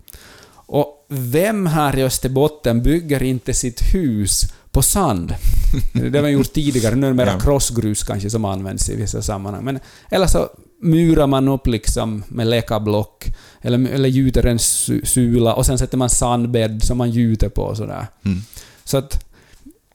Och 0.54 1.06
vem 1.10 1.66
här 1.66 1.98
i 2.00 2.04
Österbotten 2.04 2.84
bygger 2.84 3.24
inte 3.24 3.54
sitt 3.54 3.82
hus 3.94 4.42
på 4.72 4.82
sand? 4.82 5.36
Det 5.94 6.18
har 6.18 6.22
man 6.22 6.32
gjort 6.32 6.54
tidigare, 6.54 6.96
nu 6.96 7.08
är 7.08 7.12
det 7.12 7.18
mera 7.18 7.32
Ja. 7.32 7.40
krossgrus 7.40 8.04
kanske 8.04 8.30
som 8.30 8.46
används 8.46 8.90
i 8.90 8.96
vissa 8.96 9.22
sammanhang. 9.22 9.64
Men, 9.64 9.80
eller 10.10 10.28
så 10.28 10.50
murar 10.82 11.28
man 11.28 11.48
upp 11.48 11.68
liksom 11.68 12.24
med 12.28 12.48
lekablock, 12.48 13.26
eller, 13.62 13.90
eller 13.90 14.10
gjuter 14.10 14.46
en 14.46 14.58
su- 14.58 15.06
sula 15.06 15.54
och 15.54 15.66
sen 15.66 15.78
sätter 15.78 15.98
man 15.98 16.10
sandbädd 16.10 16.84
som 16.84 16.98
man 16.98 17.12
gjuter 17.12 17.50
på 17.50 17.62
och 17.62 17.78
sådär. 17.78 18.08
Mm. 18.26 18.42
Så 18.84 18.98
att 18.98 19.26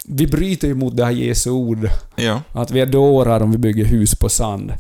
vi 0.09 0.27
bryter 0.27 0.69
ju 0.69 0.75
mot 0.75 0.97
det 0.97 1.05
här 1.05 1.13
Jesu 1.13 1.51
ord, 1.51 1.89
Ja. 2.17 2.41
att 2.53 2.71
vi 2.71 2.81
är 2.81 2.87
dårar 2.87 3.41
om 3.43 3.51
vi 3.53 3.59
bygger 3.59 3.85
hus 3.85 4.15
på 4.15 4.29
sand. 4.29 4.73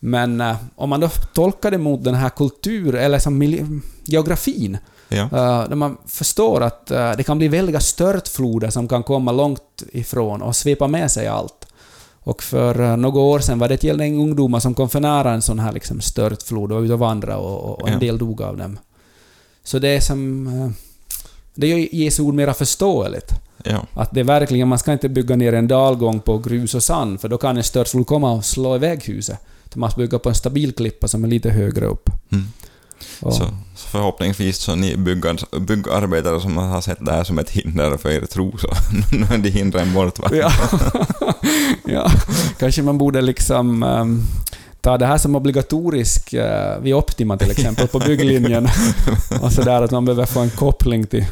Men 0.00 0.40
eh, 0.40 0.56
om 0.76 0.90
man 0.90 1.00
då 1.00 1.08
tolkar 1.34 1.70
det 1.70 1.78
mot 1.78 2.04
den 2.04 2.14
här 2.14 2.28
kultur 2.28 2.94
eller 2.94 3.18
som 3.18 3.38
miljö, 3.38 3.66
geografin, 4.04 4.78
Ja. 5.08 5.22
eh, 5.22 5.68
där 5.68 5.74
man 5.74 5.96
förstår 6.06 6.60
att 6.62 6.90
eh, 6.90 7.12
det 7.16 7.22
kan 7.22 7.38
bli 7.38 7.48
väldiga 7.48 7.80
störtfloder 7.80 8.70
som 8.70 8.88
kan 8.88 9.02
komma 9.02 9.32
långt 9.32 9.82
ifrån 9.92 10.42
och 10.42 10.56
svepa 10.56 10.86
med 10.88 11.10
sig 11.10 11.26
allt. 11.26 11.66
Och 12.28 12.42
för 12.42 12.80
uh, 12.80 12.96
några 12.96 13.20
år 13.20 13.38
sedan 13.40 13.58
var 13.58 13.68
det 13.68 13.74
ett 13.74 13.84
gäng 13.84 14.20
ungdomar 14.22 14.60
som 14.60 14.74
kom 14.74 14.88
för 14.88 15.00
nära 15.00 15.32
en 15.32 15.42
sån 15.42 15.58
här 15.58 15.72
liksom 15.72 16.00
störtflod 16.00 16.72
och 16.72 16.78
var 16.78 16.84
ute 16.84 16.92
och 16.92 16.98
vandrade 16.98 17.38
och, 17.38 17.60
och, 17.70 17.80
och 17.82 17.88
en 17.88 17.92
Ja. 17.94 18.00
del 18.00 18.18
dog 18.18 18.42
av 18.42 18.56
dem. 18.56 18.78
Så 19.64 19.78
det 19.78 19.88
är 19.88 20.00
som... 20.00 20.46
eh, 20.46 20.70
det 21.54 21.66
gör 21.66 21.94
Jesu 21.94 22.22
ord 22.22 22.34
mera 22.34 22.54
förståeligt. 22.54 23.30
Ja. 23.64 23.86
Att 23.94 24.10
det 24.14 24.22
verkligen, 24.22 24.68
man 24.68 24.78
ska 24.78 24.92
inte 24.92 25.08
bygga 25.08 25.36
ner 25.36 25.52
en 25.52 25.68
dalgång 25.68 26.20
på 26.20 26.38
grus 26.38 26.74
och 26.74 26.82
sand, 26.82 27.20
för 27.20 27.28
då 27.28 27.38
kan 27.38 27.56
en 27.56 27.64
störtflod 27.64 28.06
komma 28.06 28.32
och 28.32 28.44
slå 28.44 28.76
iväg 28.76 29.04
huset. 29.04 29.38
Man 29.74 29.90
ska 29.90 30.00
bygga 30.00 30.18
på 30.18 30.28
en 30.28 30.34
stabil 30.34 30.72
klippa 30.72 31.08
som 31.08 31.24
är 31.24 31.28
lite 31.28 31.50
högre 31.50 31.86
upp. 31.86 32.10
Mm. 32.32 32.46
Så, 33.20 33.30
så 33.30 33.44
förhoppningsvis 33.88 34.58
så 34.58 34.74
ni 34.74 34.96
byggar, 34.96 35.58
byggarbetare 35.60 36.40
som 36.40 36.56
har 36.56 36.80
sett 36.80 37.04
det 37.04 37.12
här 37.12 37.24
som 37.24 37.38
ett 37.38 37.50
hinder 37.50 37.96
för 37.96 38.10
er 38.10 38.26
tro, 38.26 38.58
så 38.58 38.68
nu 39.16 39.26
är 39.34 39.38
det 39.38 39.48
hindren 39.48 39.94
bort 39.94 40.18
va? 40.18 40.28
ja. 40.32 40.50
ja. 41.84 42.10
Kanske 42.58 42.82
man 42.82 42.98
borde 42.98 43.20
liksom 43.20 43.82
ehm, 43.82 44.22
ta 44.80 44.98
det 44.98 45.06
här 45.06 45.18
som 45.18 45.36
obligatorisk 45.36 46.34
uh, 46.34 46.82
vid 46.82 46.94
Optima 46.94 47.36
till 47.36 47.50
exempel, 47.50 47.88
på 47.88 47.98
bygglinjen. 47.98 48.68
och 49.42 49.52
sådär 49.52 49.82
att 49.82 49.90
man 49.90 50.04
behöver 50.04 50.26
få 50.26 50.40
en 50.40 50.50
koppling 50.50 51.06
till 51.06 51.24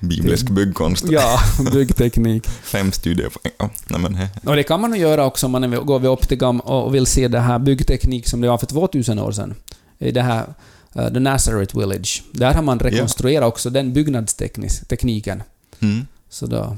Biblisk 0.00 0.50
byggkonst. 0.50 1.04
ja, 1.10 1.40
byggteknik. 1.72 2.46
Fem 2.62 2.92
studiepoäng. 2.92 3.52
Ja, 3.58 3.70
nej 3.88 4.00
men 4.00 4.14
he. 4.14 4.28
Och 4.44 4.56
det 4.56 4.62
kan 4.62 4.80
man 4.80 4.90
nog 4.90 4.98
göra 4.98 5.26
också 5.26 5.46
om 5.46 5.52
man 5.52 5.86
går 5.86 5.98
vid 5.98 6.10
Opticam 6.10 6.60
och 6.60 6.94
vill 6.94 7.06
se 7.06 7.28
det 7.28 7.40
här 7.40 7.58
byggteknik 7.58 8.28
som 8.28 8.40
det 8.40 8.48
var 8.48 8.58
för 8.58 8.66
2000 8.66 9.18
år 9.18 9.32
sedan. 9.32 9.54
I 9.98 10.10
det 10.10 10.22
här 10.22 10.54
uh, 10.96 11.12
The 11.12 11.20
Nazareth 11.20 11.78
Village. 11.78 12.22
Där 12.32 12.54
har 12.54 12.62
man 12.62 12.78
rekonstruerat 12.78 13.48
också 13.48 13.70
den 13.70 13.92
byggnadstekniken. 13.92 15.42
Mm. 15.80 16.06
Så 16.28 16.46
då 16.46 16.76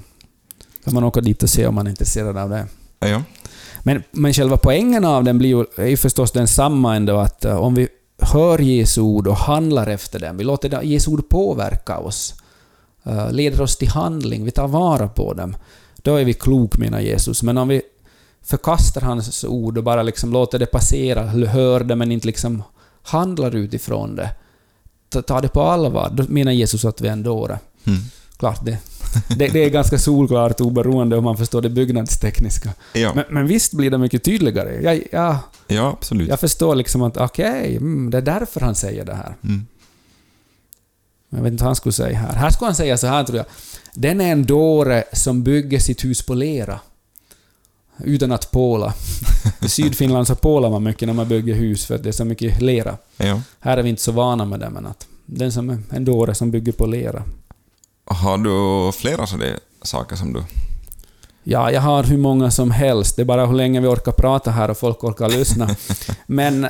kan 0.85 0.95
man 0.95 1.05
åka 1.05 1.21
dit 1.21 1.43
och 1.43 1.51
se 1.51 1.67
om 1.67 1.75
man 1.75 1.87
är 1.87 1.91
intresserad 1.91 2.37
av 2.37 2.51
det. 2.51 2.67
Ja, 2.99 3.09
ja. 3.09 3.23
Men, 3.83 4.03
men 4.11 4.33
själva 4.33 4.57
poängen 4.57 5.05
av 5.05 5.25
den 5.25 5.39
blir 5.39 5.49
ju, 5.49 5.65
är 5.77 5.89
ju 5.89 5.97
förstås 5.97 6.33
densamma 6.33 6.97
ändå 6.97 7.19
att 7.19 7.45
eh, 7.45 7.57
om 7.57 7.75
vi 7.75 7.89
hör 8.19 8.59
Jesu 8.59 9.01
ord 9.01 9.27
och 9.27 9.37
handlar 9.37 9.87
efter 9.87 10.19
dem, 10.19 10.37
vi 10.37 10.45
låter 10.45 10.83
Jesu 10.83 11.11
ord 11.11 11.29
påverka 11.29 11.99
oss, 11.99 12.35
leder 13.31 13.61
oss 13.61 13.77
till 13.77 13.89
handling, 13.89 14.45
vi 14.45 14.51
tar 14.51 14.69
vara 14.69 15.09
på 15.09 15.35
dem, 15.35 15.57
då 15.97 16.17
är 16.17 16.25
vi 16.25 16.33
klok 16.33 16.79
menar 16.79 17.01
Jesus. 17.01 17.43
Men 17.43 17.59
om 17.59 17.69
vi 17.69 17.83
förkastar 18.45 19.01
hans 19.01 19.45
ord 19.45 19.79
och 19.79 19.85
bara 19.85 20.03
liksom 20.03 20.33
låter 20.33 20.59
det 20.59 20.67
passera, 20.67 21.27
hör 21.27 21.81
det 21.81 21.97
men 21.97 22.13
inte 22.13 22.27
liksom 22.27 22.63
handlar 23.03 23.57
utifrån 23.57 24.17
det, 24.17 24.31
ta- 25.09 25.23
tar 25.23 25.43
det 25.43 25.49
på 25.49 25.63
allvar, 25.63 26.11
då 26.13 26.25
menar 26.29 26.53
Jesus 26.53 26.85
att 26.85 27.01
vi 27.01 27.09
är 27.09 27.13
en 27.13 27.23
dåre. 27.23 27.59
Mm. 27.85 28.01
Klart, 28.37 28.65
det, 28.65 28.79
det, 29.37 29.49
det 29.49 29.65
är 29.65 29.71
ganska 29.71 29.99
solklart 29.99 30.61
oberoende 30.61 31.17
om 31.17 31.25
man 31.25 31.37
förstår 31.37 31.63
det 31.63 31.69
byggnadstekniska. 31.69 32.71
ja. 32.93 33.13
Men, 33.15 33.25
men 33.31 33.47
visst 33.47 33.73
blir 33.73 33.91
det 33.91 33.99
mycket 33.99 34.25
tydligare. 34.25 34.83
Jag, 34.83 35.03
jag, 35.13 35.37
ja 35.67 35.97
absolut. 35.99 36.29
jag 36.29 36.41
förstår 36.41 36.75
liksom 36.75 37.03
att 37.03 37.17
okej, 37.17 37.77
mm, 37.77 38.11
det 38.11 38.19
är 38.19 38.23
därför 38.23 38.61
han 38.61 38.75
säger 38.75 39.05
det 39.05 39.15
här. 39.15 39.37
Mm. 39.45 39.67
Jag 41.37 41.43
vet 41.43 41.53
inte 41.53 41.65
vad 41.65 41.69
han 41.69 41.77
skulle 41.77 41.93
säga 41.93 42.19
här. 42.19 42.33
Här 42.33 42.51
skulle 42.51 42.67
han 42.67 42.75
säga 42.75 42.99
så 42.99 43.07
här 43.07 43.25
tror 43.25 43.37
jag. 43.37 43.47
Den 43.95 44.21
är 44.21 44.33
en 44.33 44.47
dåre 44.47 45.05
som 45.13 45.43
bygger 45.43 45.79
sitt 45.79 46.05
hus 46.05 46.23
på 46.23 46.35
lera. 46.35 46.81
Utan 47.99 48.33
att 48.33 48.51
påla. 48.51 48.95
I 49.61 49.69
Sydfinland 49.69 50.27
så 50.27 50.35
pålar 50.35 50.71
man 50.71 50.83
mycket 50.83 51.09
när 51.09 51.15
man 51.15 51.29
bygger 51.29 51.55
hus 51.55 51.87
för 51.87 51.95
att 51.95 52.03
det 52.03 52.09
är 52.11 52.13
så 52.13 52.25
mycket 52.25 52.61
lera. 52.61 52.97
Ja. 53.17 53.41
Här 53.61 53.77
är 53.77 53.83
vi 53.83 53.89
inte 53.89 54.03
så 54.03 54.13
vana 54.13 54.45
med 54.45 54.61
det, 54.61 54.71
men 54.71 54.87
att 54.87 55.07
den 55.27 55.53
som 55.53 55.71
är 55.71 55.79
en 55.91 56.05
dåre 56.05 56.35
som 56.35 56.51
bygger 56.51 56.73
på 56.73 56.87
lera. 56.87 57.23
Har 58.05 58.39
du 58.39 58.93
flera 58.93 59.27
sådana 59.27 59.57
saker 59.83 60.17
som 60.17 60.33
du 60.33 60.45
Ja, 61.45 61.71
jag 61.71 61.81
har 61.81 62.05
hur 62.05 62.19
många 62.19 62.51
som 62.51 62.71
helst. 62.71 63.17
Det 63.17 63.23
är 63.23 63.27
bara 63.27 63.47
hur 63.47 63.55
länge 63.55 63.81
vi 63.81 63.87
orkar 63.87 64.13
prata 64.13 64.51
här 64.51 64.71
och 64.71 64.79
folk 64.79 65.05
orkar 65.05 65.29
lyssna. 65.29 65.69
Men 66.27 66.67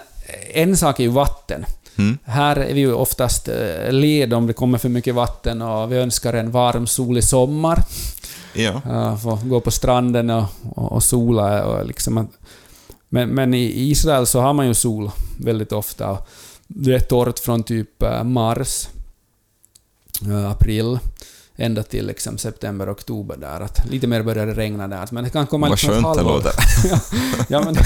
en 0.55 0.77
sak 0.77 1.01
är 1.01 1.05
ju 1.05 1.11
vatten. 1.11 1.65
Mm. 1.99 2.19
Här 2.25 2.57
är 2.57 2.75
vi 2.75 2.81
ju 2.81 2.93
oftast 2.93 3.49
eh, 3.49 3.93
led 3.93 4.35
om 4.35 4.47
det 4.47 4.53
kommer 4.53 4.79
för 4.79 4.89
mycket 4.89 5.15
vatten 5.15 5.63
och 5.63 5.93
vi 5.93 5.97
önskar 5.97 6.33
en 6.33 6.51
varm, 6.51 6.87
solig 6.87 7.25
sommar. 7.25 7.85
Ja. 8.55 8.81
Få 9.23 9.39
gå 9.45 9.61
på 9.61 9.71
stranden 9.71 10.31
och, 10.31 10.45
och, 10.75 10.93
och 10.93 11.03
sola. 11.05 11.65
Och 11.65 11.87
liksom 11.87 12.29
men, 13.13 13.29
men 13.29 13.55
i 13.55 13.91
Israel 13.91 14.27
så 14.27 14.41
har 14.41 14.53
man 14.53 14.67
ju 14.67 14.75
sol 14.75 15.11
väldigt 15.39 15.73
ofta. 15.73 16.19
Det 16.67 16.95
är 16.95 17.01
torrt 17.01 17.39
från 17.39 17.63
typ 17.63 18.03
eh, 18.03 18.25
mars, 18.25 18.89
eh, 20.29 20.51
april, 20.51 20.99
ända 21.63 21.83
till 21.83 22.07
liksom 22.07 22.39
september, 22.39 22.93
oktober 22.93 23.37
där. 23.37 23.61
Att 23.61 23.91
lite 23.91 24.07
mer 24.07 24.23
börjar 24.23 24.47
det 24.47 24.55
regna 24.55 24.89
där. 24.89 25.09
Men 25.11 25.25
det 25.25 25.31
kan 25.31 25.47
komma 25.47 25.69
Vad 25.69 25.81
skönt 25.81 26.17
det 26.17 26.23
låter. 26.23 26.53
ja, 26.91 26.99
ja, 27.49 27.63
men 27.65 27.77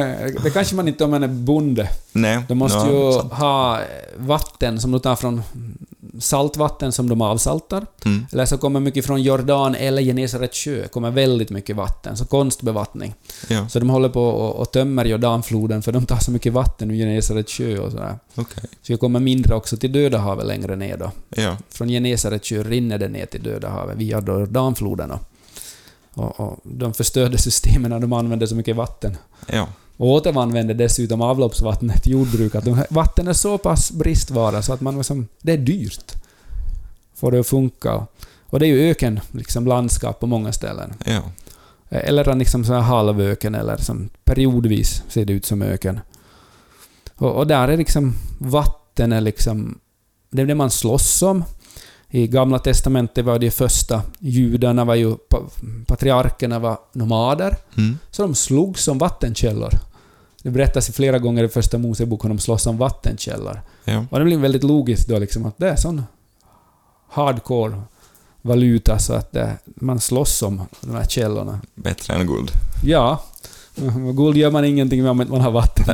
eh, 0.00 0.42
det 0.42 0.50
kanske 0.50 0.76
man 0.76 0.88
inte 0.88 1.04
om 1.04 1.10
man 1.10 1.22
är 1.22 1.28
bonde. 1.28 1.88
Nej. 2.12 2.44
De 2.48 2.58
måste 2.58 2.78
ja, 2.78 2.86
ju 2.86 3.12
sant. 3.12 3.32
ha 3.32 3.80
vatten 4.16 4.80
som 4.80 4.90
de 4.90 5.00
tar 5.00 5.16
från 5.16 5.42
saltvatten 6.20 6.92
som 6.92 7.08
de 7.08 7.22
avsaltar. 7.22 7.86
Mm. 8.04 8.26
Eller 8.32 8.44
så 8.46 8.58
kommer 8.58 8.80
mycket 8.80 9.06
från 9.06 9.22
Jordan 9.22 9.74
eller 9.74 10.02
Genesarets 10.02 10.58
sjö, 10.64 10.88
kommer 10.88 11.10
väldigt 11.10 11.50
mycket 11.50 11.76
vatten, 11.76 12.16
så 12.16 12.24
konstbevattning. 12.24 13.14
Ja, 13.48 13.68
Så 13.68 13.78
de 13.78 13.90
håller 13.90 14.08
på 14.08 14.22
och, 14.28 14.56
och 14.56 14.72
tömmer 14.72 15.04
Jordanfloden 15.04 15.82
för 15.82 15.92
de 15.92 16.06
tar 16.06 16.18
så 16.18 16.30
mycket 16.30 16.52
vatten 16.52 16.90
ur 16.90 16.94
Genesarets 16.94 17.52
sjö 17.52 17.78
och 17.78 17.90
sådär. 17.92 18.18
okej. 18.34 18.64
Så 18.82 18.92
det 18.92 18.96
kommer 18.96 19.20
mindre 19.20 19.54
också 19.54 19.76
till 19.76 19.92
Döda 19.92 20.18
havet 20.18 20.46
längre 20.46 20.76
ner 20.76 20.96
då. 20.96 21.10
Ja, 21.28 21.56
Från 21.68 21.88
Genesarets 21.88 22.48
sjö 22.48 22.62
rinner 22.62 22.98
det 22.98 23.08
ner 23.08 23.26
till 23.26 23.42
Döda 23.42 23.68
havet 23.68 23.96
via 23.96 24.16
Jordanfloden. 24.26 25.10
Och, 25.10 25.20
och, 26.14 26.40
och 26.40 26.58
de 26.62 26.94
förstörde 26.94 27.38
systemen 27.48 27.90
när 27.90 28.00
de 28.00 28.12
använde 28.12 28.46
så 28.48 28.54
mycket 28.54 28.76
vatten. 28.76 29.16
ja. 29.46 29.66
Och 29.98 30.06
återanvände 30.08 30.74
dessutom 30.74 31.22
avloppsvattnet 31.22 32.02
till 32.02 32.12
jordbruk. 32.12 32.54
Att 32.54 32.64
de, 32.64 32.84
vatten 32.90 33.28
är 33.28 33.32
så 33.32 33.58
pass 33.58 33.90
bristvara 33.90 34.62
så 34.62 34.72
att 34.72 34.80
man 34.80 34.96
liksom, 34.96 35.28
det 35.42 35.52
är 35.52 35.58
dyrt. 35.58 36.12
Får 37.14 37.32
det 37.32 37.40
att 37.40 37.46
funka. 37.46 38.06
Och 38.46 38.58
det 38.60 38.66
är 38.66 38.68
ju 38.68 38.90
öken, 38.90 39.20
liksom 39.30 39.66
landskap 39.66 40.20
på 40.20 40.26
många 40.26 40.52
ställen. 40.52 40.94
ja. 41.06 41.22
Eller 41.90 42.34
liksom 42.34 42.64
så 42.64 42.72
här 42.72 42.80
halvöken 42.80 43.54
eller 43.54 43.76
som 43.76 44.08
periodvis 44.24 45.02
ser 45.08 45.24
det 45.24 45.32
ut 45.32 45.46
som 45.46 45.62
öken. 45.62 46.00
Och, 47.16 47.32
och 47.36 47.46
där 47.46 47.68
är 47.68 47.76
liksom 47.76 48.14
vatten 48.38 49.12
är 49.12 49.20
liksom, 49.20 49.78
det 50.30 50.42
är 50.42 50.46
det 50.46 50.54
man 50.54 50.70
slåss 50.70 51.22
om. 51.22 51.44
I 52.10 52.26
Gamla 52.26 52.58
Testamentet 52.58 53.24
var 53.24 53.38
det 53.38 53.50
första 53.50 54.02
judarna 54.18 54.84
var 54.84 54.94
ju, 54.94 55.14
pa- 55.16 55.48
patriarkerna 55.86 56.58
var 56.58 56.78
nomader. 56.92 57.56
Mm. 57.76 57.98
Så 58.10 58.22
de 58.22 58.34
slogs 58.34 58.88
om 58.88 58.98
vattenkällor. 58.98 59.72
Det 60.42 60.50
berättas 60.50 60.90
flera 60.90 61.18
gånger 61.18 61.44
i 61.44 61.48
Första 61.48 61.78
Mosebok 61.78 62.24
om 62.24 62.38
slåss 62.38 62.66
om 62.66 62.78
vattenkällor. 62.78 63.60
Ja. 63.84 64.04
Och 64.10 64.18
det 64.18 64.24
blir 64.24 64.38
väldigt 64.38 64.62
logiskt 64.64 65.08
då 65.08 65.18
liksom 65.18 65.46
att 65.46 65.58
det 65.58 65.68
är 65.70 65.76
sån 65.76 66.02
hardcore 67.10 67.80
valuta 68.42 68.98
så 68.98 69.12
att 69.12 69.32
det, 69.32 69.58
man 69.64 70.00
slåss 70.00 70.42
om 70.42 70.62
de 70.80 70.94
här 70.94 71.04
källorna. 71.04 71.60
Bättre 71.74 72.14
än 72.14 72.26
guld. 72.26 72.50
Ja, 72.84 73.22
guld 74.16 74.36
gör 74.36 74.50
man 74.50 74.64
ingenting 74.64 75.02
med 75.02 75.10
om 75.10 75.16
man 75.28 75.40
har 75.40 75.50
vatten. 75.50 75.84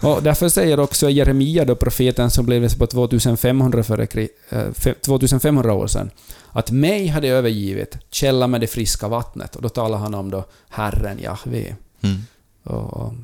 och 0.02 0.22
därför 0.22 0.48
säger 0.48 0.80
också 0.80 1.10
Jeremia, 1.10 1.64
då 1.64 1.74
profeten 1.76 2.30
som 2.30 2.46
blev 2.46 2.76
på 2.78 2.86
2500, 2.86 3.82
före, 3.82 4.06
kri- 4.06 4.28
eh, 4.48 4.58
fe- 4.58 4.94
2500 5.04 5.72
år 5.72 5.86
sedan, 5.86 6.10
att 6.52 6.70
mig 6.70 7.06
hade 7.06 7.28
övergivit 7.28 7.98
källa 8.10 8.46
med 8.46 8.60
det 8.60 8.66
friska 8.66 9.08
vattnet. 9.08 9.56
Och 9.56 9.62
då 9.62 9.68
talar 9.68 9.98
han 9.98 10.14
om 10.14 10.30
då 10.30 10.44
Herren 10.68 11.18
Jahve. 11.22 11.76
Mm. 12.02 12.22
Och, 12.62 13.14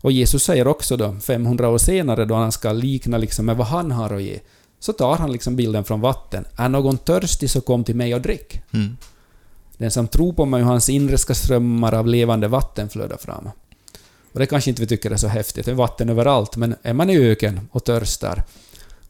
och 0.00 0.12
Jesus 0.12 0.44
säger 0.44 0.66
också 0.66 0.96
då, 0.96 1.16
500 1.20 1.68
år 1.68 1.78
senare, 1.78 2.24
då 2.24 2.34
han 2.34 2.52
ska 2.52 2.72
likna 2.72 3.18
liksom 3.18 3.46
med 3.46 3.56
vad 3.56 3.66
han 3.66 3.90
har 3.90 4.14
att 4.14 4.22
ge, 4.22 4.40
så 4.80 4.92
tar 4.92 5.16
han 5.16 5.32
liksom 5.32 5.56
bilden 5.56 5.84
från 5.84 6.00
vatten. 6.00 6.44
Är 6.56 6.68
någon 6.68 6.98
törstig 6.98 7.50
så 7.50 7.60
kom 7.60 7.84
till 7.84 7.96
mig 7.96 8.14
och 8.14 8.20
drick. 8.20 8.62
Mm. 8.70 8.96
Den 9.76 9.90
som 9.90 10.08
tror 10.08 10.32
på 10.32 10.44
mig 10.44 10.62
och 10.62 10.68
hans 10.68 10.88
inre 10.88 11.18
ska 11.18 11.34
strömmar 11.34 11.94
av 11.94 12.06
levande 12.06 12.48
vatten 12.48 12.88
flöda 12.88 13.18
fram. 13.18 13.48
Och 14.32 14.38
det 14.38 14.46
kanske 14.46 14.70
inte 14.70 14.82
vi 14.82 14.88
tycker 14.88 15.10
är 15.10 15.16
så 15.16 15.28
häftigt, 15.28 15.64
det 15.64 15.70
är 15.70 15.74
vatten 15.74 16.08
överallt, 16.08 16.56
men 16.56 16.74
är 16.82 16.92
man 16.92 17.10
i 17.10 17.16
öken 17.16 17.68
och 17.72 17.84
törstar, 17.84 18.44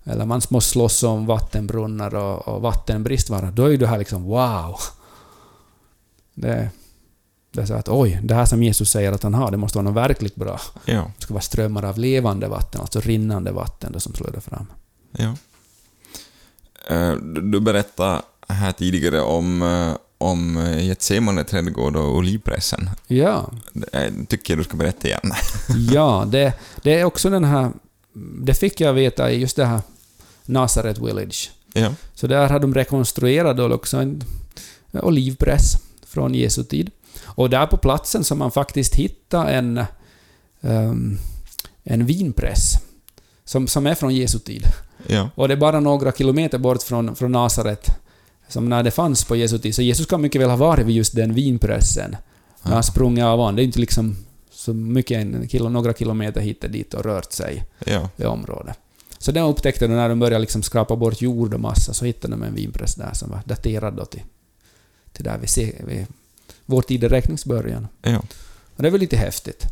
eller 0.05 0.27
man 0.27 0.41
måste 0.51 0.71
slåss 0.71 1.03
om 1.03 1.27
vattenbrunnar 1.27 2.15
och, 2.15 2.49
och 2.49 2.63
vattenbristvara, 2.63 3.51
då 3.51 3.65
är 3.65 3.71
ju 3.71 3.77
det 3.77 3.87
här 3.87 3.99
liksom 3.99 4.25
wow! 4.25 4.77
Det, 6.35 6.71
det 7.53 7.61
är 7.61 7.67
så 7.67 7.75
att 7.75 7.89
oj, 7.89 8.21
det 8.23 8.35
här 8.35 8.45
som 8.47 8.63
Jesus 8.63 8.91
säger 8.91 9.13
att 9.13 9.23
han 9.23 9.35
har, 9.35 9.51
det 9.51 9.57
måste 9.57 9.79
vara 9.79 9.85
något 9.91 9.97
verkligt 9.97 10.35
bra. 10.35 10.61
Ja. 10.85 11.11
Det 11.19 11.23
ska 11.25 11.35
vara 11.35 11.43
strömmar 11.43 11.83
av 11.85 11.99
levande 11.99 12.49
vatten, 12.49 12.81
alltså 12.81 13.01
rinnande 13.01 13.53
vatten 13.53 13.93
då 13.93 14.01
som 14.01 14.13
flödar 14.13 14.41
fram. 14.41 14.67
Ja. 15.13 15.35
Eh, 16.89 17.13
Du 17.43 17.61
berättade 17.61 18.23
här 18.49 18.73
tidigare 18.73 19.21
om, 19.21 19.63
eh, 19.63 19.93
om 20.19 20.57
eh, 20.57 20.87
Getsemane 20.87 21.45
trädgård 21.45 21.97
och 21.97 22.17
olivpressen. 22.17 22.91
Ja, 23.07 23.51
Det 23.73 24.13
tycker 24.29 24.53
jag 24.53 24.59
du 24.61 24.65
ska 24.65 24.77
berätta 24.77 25.09
igen. 25.09 25.33
ja 25.93 26.25
det, 26.29 26.53
det 26.83 27.01
är 27.01 27.05
också 27.05 27.31
den 27.31 27.45
här... 27.45 27.71
Det 28.43 28.55
fick 28.55 28.81
jag 28.81 28.93
veta 28.93 29.31
i 29.31 29.41
just 29.41 29.57
det 29.57 29.65
här 29.65 29.81
Nazareth 30.45 31.05
Village. 31.05 31.51
Ja. 31.73 31.95
Så 32.15 32.27
där 32.27 32.49
har 32.49 32.59
de 32.61 32.75
rekonstruerat 32.75 33.57
då 33.57 33.73
också 33.75 33.97
en 33.97 34.25
olivpress 34.93 35.73
från 36.07 36.35
Jesu 36.35 36.65
tid. 36.65 36.91
Och 37.25 37.51
där 37.51 37.67
på 37.67 37.77
platsen 37.77 38.25
har 38.31 38.37
man 38.37 38.51
faktiskt 38.51 38.95
hittat 38.95 39.49
en, 39.49 39.85
ehm, 40.61 41.19
en 41.85 42.07
vinpress 42.07 42.75
som, 43.45 43.69
som 43.69 43.87
är 43.87 43.95
från 43.95 44.15
Jesu 44.15 44.39
tid. 44.39 44.67
Ja. 45.07 45.31
Och 45.35 45.49
det 45.49 45.55
är 45.55 45.59
bara 45.59 45.81
några 45.81 46.13
kilometer 46.13 46.59
bort 46.59 46.83
från, 46.83 47.17
från 47.17 47.33
Nasaret 47.33 47.87
som 48.49 48.69
när 48.69 48.83
det 48.83 48.91
fanns 48.91 49.25
på 49.25 49.37
Jesu 49.37 49.59
tid. 49.59 49.75
Så 49.75 49.83
Jesus 49.83 50.07
kan 50.07 50.21
mycket 50.21 50.41
väl 50.41 50.51
ha 50.51 50.57
varit 50.57 50.87
vid 50.87 50.97
just 50.97 51.17
den 51.17 51.35
vinpressen. 51.35 52.17
När 52.63 52.73
han 52.73 52.83
sprungit 52.83 53.25
av 53.25 53.41
an. 53.41 53.57
Det 53.57 53.63
är 53.63 53.65
inte 53.65 53.81
liksom 53.81 54.17
så 54.51 54.73
mycket, 54.75 55.19
en 55.19 55.49
kilo, 55.49 55.69
några 55.69 55.95
kilometer 55.95 56.41
hit 56.41 56.65
och 56.65 56.71
dit 56.71 56.95
och 56.95 57.05
rört 57.05 57.33
sig 57.33 57.65
Ja. 57.87 58.09
i 58.17 58.25
området. 58.25 58.77
Så 59.19 59.33
den 59.33 59.45
upptäckte 59.45 59.87
de 59.87 59.95
när 59.95 60.09
de 60.09 60.19
började 60.19 60.39
liksom 60.41 60.63
skrapa 60.63 60.97
bort 60.97 61.23
jord 61.23 61.55
och 61.55 61.61
massa, 61.61 61.95
så 61.95 62.05
hittade 62.05 62.35
de 62.35 62.43
en 62.43 62.55
vinpress 62.55 62.95
där 62.95 63.13
som 63.13 63.31
var 63.31 63.41
daterad 63.45 63.95
då 63.95 64.05
till, 64.05 64.23
till 65.13 65.25
där 65.25 65.39
vi 65.39 65.47
ser, 65.47 65.85
vid 65.87 66.07
vår 66.73 66.83
tideräknings 66.83 67.45
början. 67.45 67.89
Ja. 68.03 68.19
Och 68.77 68.83
det 68.83 68.87
är 68.87 68.91
väl 68.91 69.01
lite 69.01 69.17
häftigt. 69.17 69.67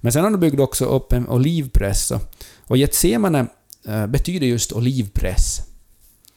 Men 0.00 0.12
sen 0.12 0.24
har 0.24 0.30
de 0.30 0.40
byggt 0.40 0.60
också 0.60 0.84
upp 0.84 1.12
en 1.12 1.28
olivpress. 1.28 2.12
Och, 2.66 2.76
Getsemane 2.76 3.46
eh, 3.88 4.06
betyder 4.06 4.46
just 4.46 4.72
olivpress. 4.72 5.60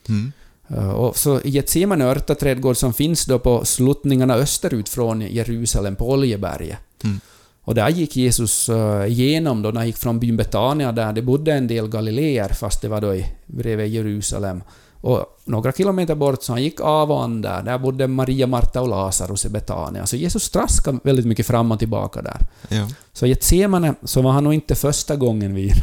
Mm. 0.09 0.31
Eh, 0.67 0.89
och 0.89 1.17
så 1.17 1.41
Getsemane 1.43 2.05
örtaträdgård 2.05 2.77
som 2.77 2.93
finns 2.93 3.25
då 3.25 3.39
på 3.39 3.65
sluttningarna 3.65 4.35
österut 4.35 4.89
från 4.89 5.21
Jerusalem 5.21 5.95
på 5.95 6.11
Oljeberget. 6.11 6.79
Mm. 7.03 7.19
Och 7.61 7.75
där 7.75 7.89
gick 7.89 8.15
Jesus 8.15 8.69
eh, 8.69 9.05
igenom 9.07 9.61
då, 9.61 9.69
när 9.69 9.79
han 9.79 9.87
gick 9.87 9.97
från 9.97 10.19
byn 10.19 10.37
Betania 10.37 10.91
där 10.91 11.13
det 11.13 11.21
bodde 11.21 11.53
en 11.53 11.67
del 11.67 11.87
galileer 11.87 12.49
fast 12.49 12.81
det 12.81 12.87
var 12.87 13.01
då 13.01 13.15
i, 13.15 13.25
bredvid 13.45 13.87
Jerusalem. 13.87 14.63
Och 15.05 15.39
några 15.45 15.71
kilometer 15.71 16.15
bort 16.15 16.43
så 16.43 16.51
han 16.53 16.63
gick 16.63 16.79
av 16.81 17.11
och 17.11 17.23
an 17.23 17.41
där, 17.41 17.61
där 17.63 17.77
bodde 17.77 18.07
Maria, 18.07 18.47
Marta 18.47 18.81
och 18.81 18.87
Lazarus 18.87 19.45
i 19.45 19.49
Betania. 19.49 20.05
Så 20.05 20.15
Jesus 20.15 20.49
traskade 20.49 20.99
väldigt 21.03 21.25
mycket 21.25 21.47
fram 21.47 21.71
och 21.71 21.79
tillbaka 21.79 22.21
där. 22.21 22.39
Ja. 22.69 22.87
Så 23.13 23.25
Getsemane 23.27 23.93
så 24.03 24.21
var 24.21 24.31
han 24.31 24.43
nog 24.43 24.53
inte 24.53 24.75
första 24.75 25.15
gången 25.15 25.53
vid 25.55 25.73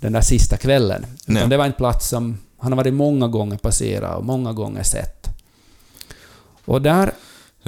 den 0.00 0.12
där 0.12 0.20
sista 0.20 0.56
kvällen. 0.56 1.06
Utan 1.22 1.34
Nej. 1.34 1.48
det 1.48 1.56
var 1.56 1.64
en 1.66 1.72
plats 1.72 2.08
som 2.08 2.38
han 2.58 2.72
har 2.72 2.76
varit 2.76 2.94
många 2.94 3.28
gånger 3.28 3.56
passerat 3.56 4.16
och 4.18 4.24
många 4.24 4.52
gånger 4.52 4.82
sett. 4.82 5.26
Och 6.64 6.82
där, 6.82 7.12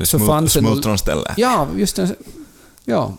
Så 0.02 0.18
fanns 0.18 0.56
en- 0.56 0.62
smultronställe. 0.64 1.34
ja, 1.37 1.68
just 1.76 1.96
det, 1.96 2.14
ja. 2.84 3.12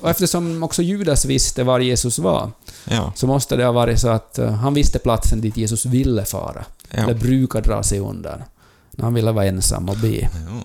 Och 0.00 0.10
eftersom 0.10 0.62
också 0.62 0.82
Judas 0.82 1.24
visste 1.24 1.64
var 1.64 1.80
Jesus 1.80 2.18
var, 2.18 2.50
Ja. 2.84 3.12
så 3.16 3.26
måste 3.26 3.56
det 3.56 3.64
ha 3.64 3.72
varit 3.72 4.00
så 4.00 4.08
att 4.08 4.38
eh, 4.38 4.50
han 4.52 4.74
visste 4.74 4.98
platsen 4.98 5.40
dit 5.40 5.56
Jesus 5.56 5.84
ville 5.86 6.24
fara. 6.24 6.64
Eller 6.90 7.08
Ja. 7.08 7.14
brukar 7.14 7.60
dra 7.60 7.82
sig 7.82 7.98
undan. 7.98 8.42
När 8.90 9.04
han 9.04 9.14
ville 9.14 9.32
vara 9.32 9.46
ensam 9.46 9.88
och 9.88 9.96
be. 9.96 10.20
Ja. 10.20 10.64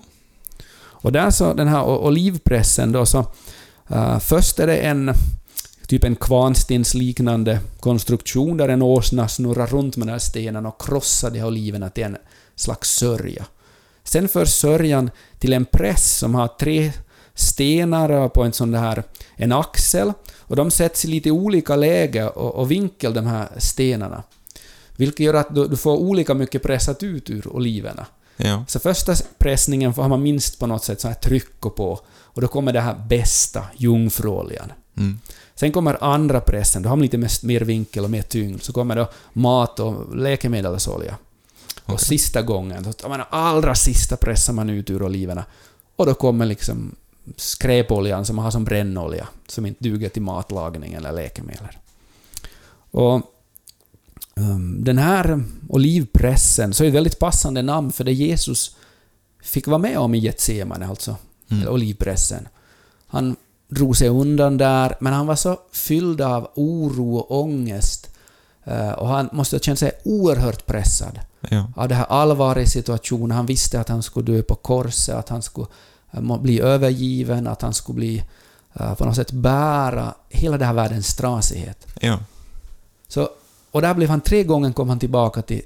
Och 0.76 1.12
där 1.12 1.30
så, 1.30 1.54
den 1.54 1.68
här 1.68 1.84
olivpressen 1.84 2.92
då 2.92 3.06
så... 3.06 3.26
eh, 3.88 4.18
först 4.18 4.58
är 4.58 4.66
det 4.66 4.76
en 4.76 5.12
typ 5.86 6.04
en 6.04 6.16
kvarnstensliknande 6.16 7.60
konstruktion 7.80 8.56
där 8.56 8.68
en 8.68 8.82
åsna 8.82 9.28
snurrar 9.28 9.66
runt 9.66 9.96
med 9.96 10.06
den 10.06 10.12
här 10.12 10.18
stenen 10.18 10.66
och 10.66 10.82
krossar 10.82 11.30
de 11.30 11.38
här 11.38 11.46
oliverna 11.46 11.90
till 11.90 12.04
en 12.04 12.16
slags 12.56 12.90
sörja. 12.90 13.44
Sen 14.04 14.28
förs 14.28 14.48
sörjan 14.48 15.10
till 15.38 15.52
en 15.52 15.64
press 15.64 16.18
som 16.18 16.34
har 16.34 16.48
tre 16.48 16.92
stenar 17.34 18.28
på 18.28 18.42
en 18.42 18.52
sån 18.52 18.74
här 18.74 19.02
en 19.36 19.52
axel 19.52 20.12
och 20.40 20.56
de 20.56 20.70
sätts 20.70 21.04
i 21.04 21.08
lite 21.08 21.30
olika 21.30 21.76
läge 21.76 22.28
och, 22.28 22.54
och 22.54 22.70
vinkel 22.70 23.14
de 23.14 23.26
här 23.26 23.48
stenarna. 23.58 24.22
Vilket 24.96 25.20
gör 25.20 25.34
att 25.34 25.54
du, 25.54 25.68
du 25.68 25.76
får 25.76 25.96
olika 25.96 26.34
mycket 26.34 26.62
pressat 26.62 27.02
ut 27.02 27.30
ur 27.30 27.48
oliverna. 27.48 28.06
Ja. 28.36 28.64
Så 28.68 28.80
första 28.80 29.14
pressningen 29.38 29.92
har 29.92 30.08
man 30.08 30.22
minst 30.22 30.58
på 30.58 30.66
något 30.66 30.84
sätt 30.84 31.00
så 31.00 31.08
här 31.08 31.14
tryck 31.14 31.60
på, 31.60 32.00
och 32.10 32.40
då 32.40 32.48
kommer 32.48 32.72
det 32.72 32.80
här 32.80 33.04
bästa, 33.08 33.64
jungfruoljan. 33.76 34.72
Mm. 34.96 35.20
Sen 35.54 35.72
kommer 35.72 36.04
andra 36.04 36.40
pressen, 36.40 36.82
då 36.82 36.88
har 36.88 36.96
man 36.96 37.02
lite 37.02 37.18
mest, 37.18 37.42
mer 37.42 37.60
vinkel 37.60 38.04
och 38.04 38.10
mer 38.10 38.22
tyngd. 38.22 38.62
Så 38.62 38.72
kommer 38.72 38.96
då 38.96 39.10
mat 39.32 39.80
och 39.80 40.16
läkemedelsolja. 40.16 41.16
Och 41.84 41.92
Okej. 41.94 42.06
sista 42.06 42.42
gången, 42.42 42.94
då 43.00 43.08
man 43.08 43.22
allra 43.30 43.74
sista 43.74 44.16
pressar 44.16 44.52
man 44.52 44.70
ut 44.70 44.90
ur 44.90 45.02
oliverna. 45.02 45.44
Och 45.96 46.06
då 46.06 46.14
kommer 46.14 46.46
liksom 46.46 46.94
skräpoljan 47.36 48.24
som 48.24 48.36
man 48.36 48.44
har 48.44 48.50
som 48.50 48.64
brännolja, 48.64 49.28
som 49.46 49.66
inte 49.66 49.84
duger 49.84 50.08
till 50.08 50.22
matlagning 50.22 50.92
eller 50.92 51.12
läkemedel. 51.12 51.68
Och 52.90 53.33
den 54.78 54.98
här 54.98 55.42
olivpressen, 55.68 56.74
så 56.74 56.82
är 56.84 56.86
det 56.86 56.92
väldigt 56.94 57.18
passande 57.18 57.62
namn 57.62 57.92
för 57.92 58.04
det 58.04 58.12
Jesus 58.12 58.76
fick 59.42 59.66
vara 59.66 59.78
med 59.78 59.98
om 59.98 60.14
i 60.14 60.18
Getsemane, 60.18 60.86
alltså 60.86 61.16
Mm. 61.50 61.68
olivpressen. 61.68 62.48
Han 63.06 63.36
drog 63.68 63.96
sig 63.96 64.08
undan 64.08 64.56
där, 64.56 64.96
men 65.00 65.12
han 65.12 65.26
var 65.26 65.36
så 65.36 65.58
fylld 65.72 66.20
av 66.20 66.50
oro 66.54 67.16
och 67.16 67.40
ångest. 67.42 68.10
eh, 68.64 68.90
Och 68.90 69.08
han 69.08 69.28
måste 69.32 69.56
ha 69.56 69.60
känt 69.60 69.78
sig 69.78 69.92
oerhört 70.04 70.66
pressad 70.66 71.20
Ja. 71.50 71.66
av 71.76 71.88
det 71.88 71.94
här 71.94 72.04
allvaret 72.04 72.66
i 72.68 72.70
situationen. 72.70 73.30
Han 73.36 73.46
visste 73.46 73.80
att 73.80 73.88
han 73.88 74.02
skulle 74.02 74.32
dö 74.32 74.42
på 74.42 74.54
korset, 74.54 75.14
att 75.14 75.28
han 75.28 75.42
skulle 75.42 75.66
eh, 76.12 76.38
bli 76.40 76.60
övergiven, 76.60 77.46
att 77.46 77.62
han 77.62 77.74
skulle 77.74 77.96
bli 77.96 78.22
eh, 78.74 78.94
på 78.94 79.04
något 79.04 79.16
sätt 79.16 79.32
bära 79.32 80.14
hela 80.28 80.58
den 80.58 80.66
här 80.66 80.74
världens 80.74 81.14
trasighet. 81.16 81.86
Ja. 82.00 82.18
Så, 83.08 83.28
och 83.74 83.82
där 83.82 83.94
blev 83.94 84.08
han 84.08 84.20
tre 84.20 84.44
gånger 84.44 84.72
kom 84.72 84.88
han 84.88 84.98
tillbaka 84.98 85.42
till 85.42 85.62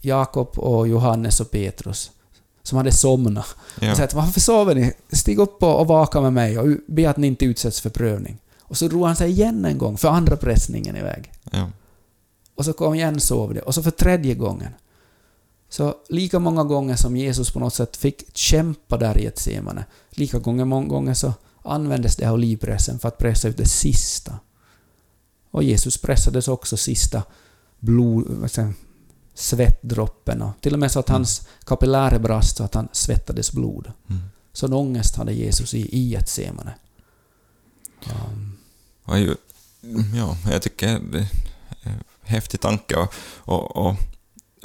Jakob 0.00 0.58
och 0.58 0.88
Johannes 0.88 1.40
och 1.40 1.50
Petrus, 1.50 2.10
som 2.62 2.78
hade 2.78 2.92
somnat. 2.92 3.46
Ja. 3.80 3.90
Och 3.90 3.96
sa 3.96 4.04
att 4.04 4.14
varför 4.14 4.40
sover 4.40 4.74
ni? 4.74 4.92
Stig 5.12 5.38
upp 5.38 5.62
och, 5.62 5.80
och 5.80 5.86
vaka 5.86 6.20
med 6.20 6.32
mig 6.32 6.58
och 6.58 6.68
be 6.86 7.10
att 7.10 7.16
ni 7.16 7.26
inte 7.26 7.44
utsätts 7.44 7.80
för 7.80 7.90
prövning. 7.90 8.38
Och 8.60 8.76
så 8.76 8.88
drog 8.88 9.06
han 9.06 9.16
sig 9.16 9.30
igen 9.30 9.64
en 9.64 9.78
gång, 9.78 9.96
för 9.96 10.08
andra 10.08 10.36
pressningen 10.36 10.96
iväg. 10.96 11.32
Ja. 11.50 11.70
Och 12.54 12.64
så 12.64 12.72
kom 12.72 12.94
igen 12.94 13.20
sov 13.20 13.54
det. 13.54 13.60
Och 13.60 13.74
så 13.74 13.82
för 13.82 13.90
tredje 13.90 14.34
gången. 14.34 14.70
Så 15.68 15.94
lika 16.08 16.38
många 16.38 16.64
gånger 16.64 16.96
som 16.96 17.16
Jesus 17.16 17.50
på 17.50 17.58
något 17.58 17.74
sätt 17.74 17.96
fick 17.96 18.36
kämpa 18.36 18.96
där 18.96 19.18
i 19.18 19.26
ett 19.26 19.38
semane, 19.38 19.84
lika 20.10 20.38
gånger, 20.38 20.64
många 20.64 20.88
gånger 20.88 21.14
så 21.14 21.32
användes 21.62 22.16
det 22.16 22.24
här 22.24 22.32
olivpressen 22.32 22.98
för 22.98 23.08
att 23.08 23.18
pressa 23.18 23.48
ut 23.48 23.56
det 23.56 23.68
sista. 23.68 24.38
Och 25.52 25.62
Jesus 25.62 25.98
pressades 25.98 26.48
också 26.48 26.76
sista 26.76 27.22
blod, 27.78 28.50
säga, 28.50 28.72
svettdroppen 29.34 30.42
och 30.42 30.60
till 30.60 30.72
och 30.72 30.78
med 30.78 30.92
så 30.92 31.00
att 31.00 31.08
hans 31.08 31.48
kapillärer 31.64 32.18
brast 32.18 32.56
så 32.56 32.64
att 32.64 32.74
han 32.74 32.88
svettades 32.92 33.52
blod. 33.52 33.92
Mm. 34.10 34.22
Sån 34.52 34.72
ångest 34.72 35.16
hade 35.16 35.32
Jesus 35.32 35.74
i, 35.74 35.96
i 35.96 36.14
ett 36.14 36.28
semane. 36.28 36.74
Um, 38.04 38.58
ju, 39.16 39.34
ja, 40.14 40.36
jag 40.50 40.62
tycker 40.62 40.86
det 40.86 41.18
är 41.18 41.28
en 41.82 42.04
häftig 42.22 42.60
tanke 42.60 42.96
och, 42.96 43.12
och, 43.44 43.76
och 43.76 43.94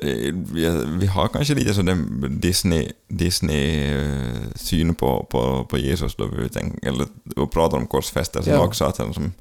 eh, 0.05 0.33
vi, 0.99 1.07
har 1.07 1.27
kanske 1.27 1.55
lite 1.55 1.73
så 1.73 1.81
den 1.81 2.39
Disney, 2.41 2.91
Disney 3.07 3.93
eh, 3.93 4.55
syn 4.55 4.95
på, 4.95 5.27
på, 5.29 5.65
på 5.65 5.77
Jesus 5.77 6.15
då 6.15 6.27
vi 6.27 6.49
tänker, 6.49 6.87
eller 6.87 7.07
och 7.35 7.51
pratar 7.51 7.77
om 7.77 7.87
korsfästelsen 7.87 8.53
Ja. 8.53 8.59
också, 8.59 8.85
att 8.85 8.97
han, 8.97 9.13
som, 9.13 9.33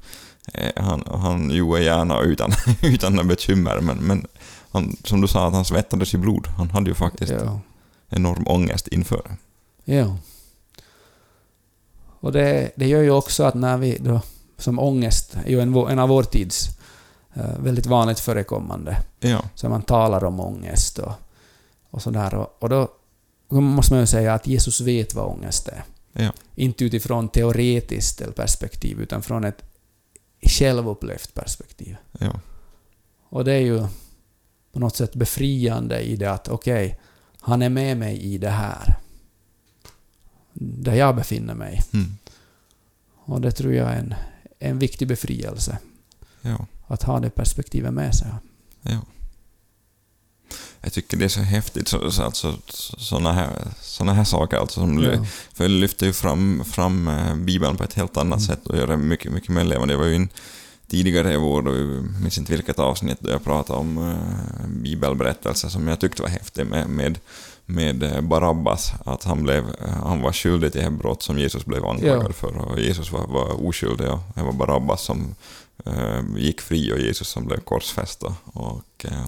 han, 0.75 1.03
han 1.21 1.49
gjorde 1.49 1.83
gärna 1.83 2.21
utan, 2.21 2.51
utan 2.81 3.13
några 3.13 3.27
bekymmer, 3.27 3.79
men, 3.81 3.97
men 3.97 4.27
han, 4.71 4.95
som 5.03 5.21
du 5.21 5.27
sa, 5.27 5.47
att 5.47 5.53
han 5.53 5.65
svettades 5.65 6.13
i 6.13 6.17
blod. 6.17 6.47
Han 6.47 6.69
hade 6.69 6.89
ju 6.89 6.95
faktiskt 6.95 7.31
ja. 7.31 7.59
enorm 8.09 8.47
ångest 8.47 8.87
inför 8.87 9.21
det. 9.23 9.37
Ja. 9.93 10.17
Och 12.19 12.31
det, 12.31 12.71
det 12.75 12.87
gör 12.87 13.01
ju 13.01 13.11
också 13.11 13.43
att 13.43 13.55
när 13.55 13.77
vi 13.77 13.97
då, 13.97 14.21
som 14.57 14.79
ångest 14.79 15.37
är 15.45 15.49
ju 15.49 15.61
en, 15.61 15.75
en 15.75 15.99
av 15.99 16.09
vår 16.09 16.23
tids 16.23 16.69
eh, 17.33 17.59
väldigt 17.59 17.85
vanligt 17.85 18.19
förekommande, 18.19 18.97
Ja, 19.19 19.43
så 19.55 19.69
man 19.69 19.81
talar 19.81 20.23
om 20.23 20.39
ångest 20.39 20.99
och, 20.99 21.11
och 21.89 22.01
sådär. 22.01 22.35
Och, 22.35 22.55
och 22.59 22.69
då 22.69 22.89
måste 23.49 23.93
man 23.93 24.01
ju 24.01 24.07
säga 24.07 24.33
att 24.33 24.47
Jesus 24.47 24.81
vet 24.81 25.13
vad 25.13 25.25
ångest 25.25 25.67
är. 25.67 25.83
ja, 26.13 26.31
Inte 26.55 26.85
utifrån 26.85 27.29
teoretiskt 27.29 28.35
perspektiv, 28.35 29.01
utan 29.01 29.21
från 29.21 29.43
ett 29.43 29.66
självupplevt 30.41 31.33
perspektiv. 31.33 31.95
ja, 32.19 32.39
Och 33.29 33.45
det 33.45 33.53
är 33.53 33.59
ju 33.61 33.87
på 34.71 34.79
något 34.79 34.95
sätt 34.95 35.15
befriande 35.15 36.01
i 36.01 36.15
det 36.15 36.31
att 36.31 36.47
okej, 36.47 36.99
han 37.41 37.61
är 37.61 37.69
med 37.69 37.97
mig 37.97 38.17
i 38.17 38.37
det 38.37 38.49
här. 38.49 38.97
Där 40.53 40.95
jag 40.95 41.15
befinner 41.15 41.53
mig. 41.53 41.81
mm, 41.93 42.17
Och 43.15 43.41
det 43.41 43.51
tror 43.51 43.73
jag 43.73 43.89
är 43.89 43.99
en, 43.99 44.15
en 44.59 44.79
viktig 44.79 45.07
befrielse. 45.07 45.77
ja. 46.41 46.65
Att 46.87 47.03
ha 47.03 47.19
det 47.19 47.29
perspektivet 47.29 47.93
med 47.93 48.15
sig. 48.15 48.27
Ja. 48.81 48.99
Jag 50.87 50.93
tycker 50.93 51.17
det 51.17 51.25
är 51.25 51.29
så 51.29 51.39
häftigt, 51.39 51.87
så, 51.87 52.11
så, 52.11 52.23
alltså, 52.23 52.55
sådana 52.97 53.31
här, 53.33 53.49
såna 53.81 54.13
här 54.13 54.23
saker. 54.23 54.57
Alltså, 54.57 54.79
som, 54.79 55.03
Ja. 55.03 55.25
För 55.53 55.63
det 55.63 55.69
lyfter 55.69 56.05
ju 56.05 56.13
fram, 56.13 56.63
fram 56.65 57.07
eh, 57.07 57.35
Bibeln 57.35 57.77
på 57.77 57.83
ett 57.83 57.93
helt 57.93 58.17
annat 58.17 58.39
Mm. 58.39 58.47
sätt 58.47 58.67
och 58.67 58.77
gör 58.77 58.87
det 58.87 58.97
mycket, 58.97 59.31
mycket 59.31 59.49
mer 59.49 59.63
levande. 59.63 59.93
Jag 59.93 59.99
var 59.99 60.05
ju 60.05 60.15
in 60.15 60.29
tidigare 60.87 61.33
i 61.33 61.37
år, 61.37 61.61
då, 61.61 61.75
jag 61.77 62.21
minns 62.21 62.37
inte 62.37 62.51
vilket 62.51 62.79
avsnitt, 62.79 63.17
där 63.21 63.31
jag 63.31 63.43
pratade 63.43 63.79
om 63.79 63.97
uh, 63.97 64.67
bibelberättelser 64.67 65.69
som 65.69 65.87
jag 65.87 65.99
tyckte 65.99 66.21
var 66.21 66.29
häftig 66.29 66.65
med, 66.67 66.89
med, 66.89 67.19
med 67.65 68.03
eh, 68.03 68.21
Barabbas. 68.21 68.91
Att 69.05 69.23
han, 69.23 69.43
blev, 69.43 69.63
han 70.03 70.21
var 70.21 70.31
skyldig 70.31 70.71
till 70.71 70.81
ett 70.81 70.93
brott 70.93 71.23
som 71.23 71.37
Jesus 71.39 71.65
blev 71.65 71.85
anklagad 71.85 72.25
Ja. 72.29 72.33
för 72.33 72.57
och 72.57 72.79
Jesus 72.79 73.11
var, 73.11 73.27
var 73.27 73.67
oskyldig. 73.67 74.07
Och 74.09 74.19
det 74.35 74.41
var 74.43 74.53
Barabbas 74.53 75.01
som 75.03 75.35
eh, 75.85 76.21
gick 76.37 76.61
fri 76.61 76.93
och 76.93 76.99
Jesus 76.99 77.27
som 77.27 77.45
blev 77.45 77.59
korsfäst 77.59 78.23
och- 78.53 79.05
eh, 79.05 79.25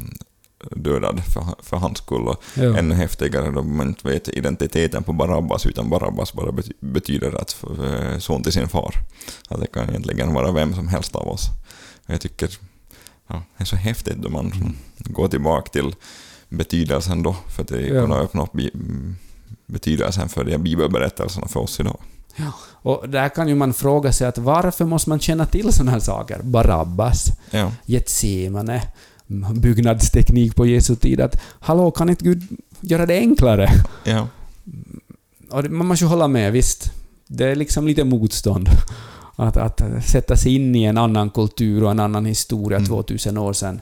dödad 0.72 1.22
för, 1.34 1.44
för 1.64 1.78
hans 1.78 1.98
skull. 1.98 2.28
Och 2.28 2.44
Ja. 2.56 2.78
Ännu 2.78 2.96
häftigare 2.96 3.52
då 3.52 3.64
man 3.64 3.88
inte 3.88 4.08
vet 4.08 4.28
identiteten 4.28 5.04
på 5.04 5.14
Barabbas, 5.14 5.66
utan 5.66 5.90
Barabbas 5.90 6.34
bara 6.34 6.52
bety- 6.52 6.74
betyder 6.80 7.42
att 7.42 7.64
eh, 7.64 8.20
son 8.20 8.44
till 8.44 8.54
sin 8.54 8.68
far. 8.68 8.96
Att 9.50 9.60
det 9.62 9.68
kan 9.68 9.90
egentligen 9.90 10.34
vara 10.34 10.52
vem 10.52 10.74
som 10.76 10.88
helst 10.88 11.16
av 11.16 11.28
oss. 11.28 11.44
Jag 12.06 12.22
tycker 12.22 12.50
ja, 13.28 13.44
det 13.58 13.64
är 13.64 13.66
så 13.66 13.76
häftigt 13.76 14.18
då 14.18 14.30
man 14.30 14.52
Mm. 14.52 14.76
går 14.98 15.28
tillbaka 15.28 15.70
till 15.70 15.96
betydelsen 16.50 17.24
då, 17.24 17.36
för 17.56 17.62
att 17.62 17.68
det 17.68 17.82
Ja. 17.88 18.02
kan 18.02 18.12
öppna 18.14 18.44
upp 18.44 18.54
betydelsen 19.66 20.30
för 20.30 20.44
de 20.44 20.52
här 20.52 20.58
bibelberättelserna 20.58 21.48
för 21.48 21.60
oss 21.60 21.80
idag. 21.80 22.00
Och 22.82 23.10
där 23.10 23.30
kan 23.30 23.48
ju 23.48 23.56
man 23.56 23.74
fråga 23.74 24.14
sig 24.14 24.28
att 24.28 24.38
varför 24.38 24.86
måste 24.86 25.10
man 25.10 25.20
känna 25.20 25.46
till 25.46 25.74
sådana 25.74 25.92
här 25.92 26.00
saker? 26.00 26.40
Barabbas, 26.44 27.26
Ja, 27.52 27.72
Getsemane, 27.86 28.82
byggnadsteknik 29.54 30.56
på 30.56 30.66
Jesu 30.66 30.96
tid. 30.96 31.22
Att 31.22 31.42
hallå, 31.60 31.92
kan 31.92 32.10
inte 32.10 32.24
Gud 32.26 32.44
göra 32.82 33.06
det 33.06 33.18
enklare? 33.18 33.70
ja, 34.04 34.28
Och 35.52 35.64
det- 35.64 35.70
man 35.70 35.88
måste 35.88 36.06
ju 36.06 36.10
hålla 36.10 36.28
med, 36.28 36.52
visst. 36.54 36.92
Det 37.28 37.46
är 37.46 37.56
liksom 37.56 37.88
lite 37.88 38.04
motstånd. 38.04 38.70
Att, 39.36 39.58
att 39.58 39.82
sätta 40.06 40.36
sig 40.38 40.56
in 40.56 40.76
i 40.76 40.84
en 40.84 40.98
annan 40.98 41.30
kultur 41.30 41.84
och 41.84 41.92
en 41.92 42.00
annan 42.00 42.26
historia 42.26 42.78
Mm. 42.78 42.88
2000 42.88 43.38
år 43.38 43.54
sedan. 43.54 43.82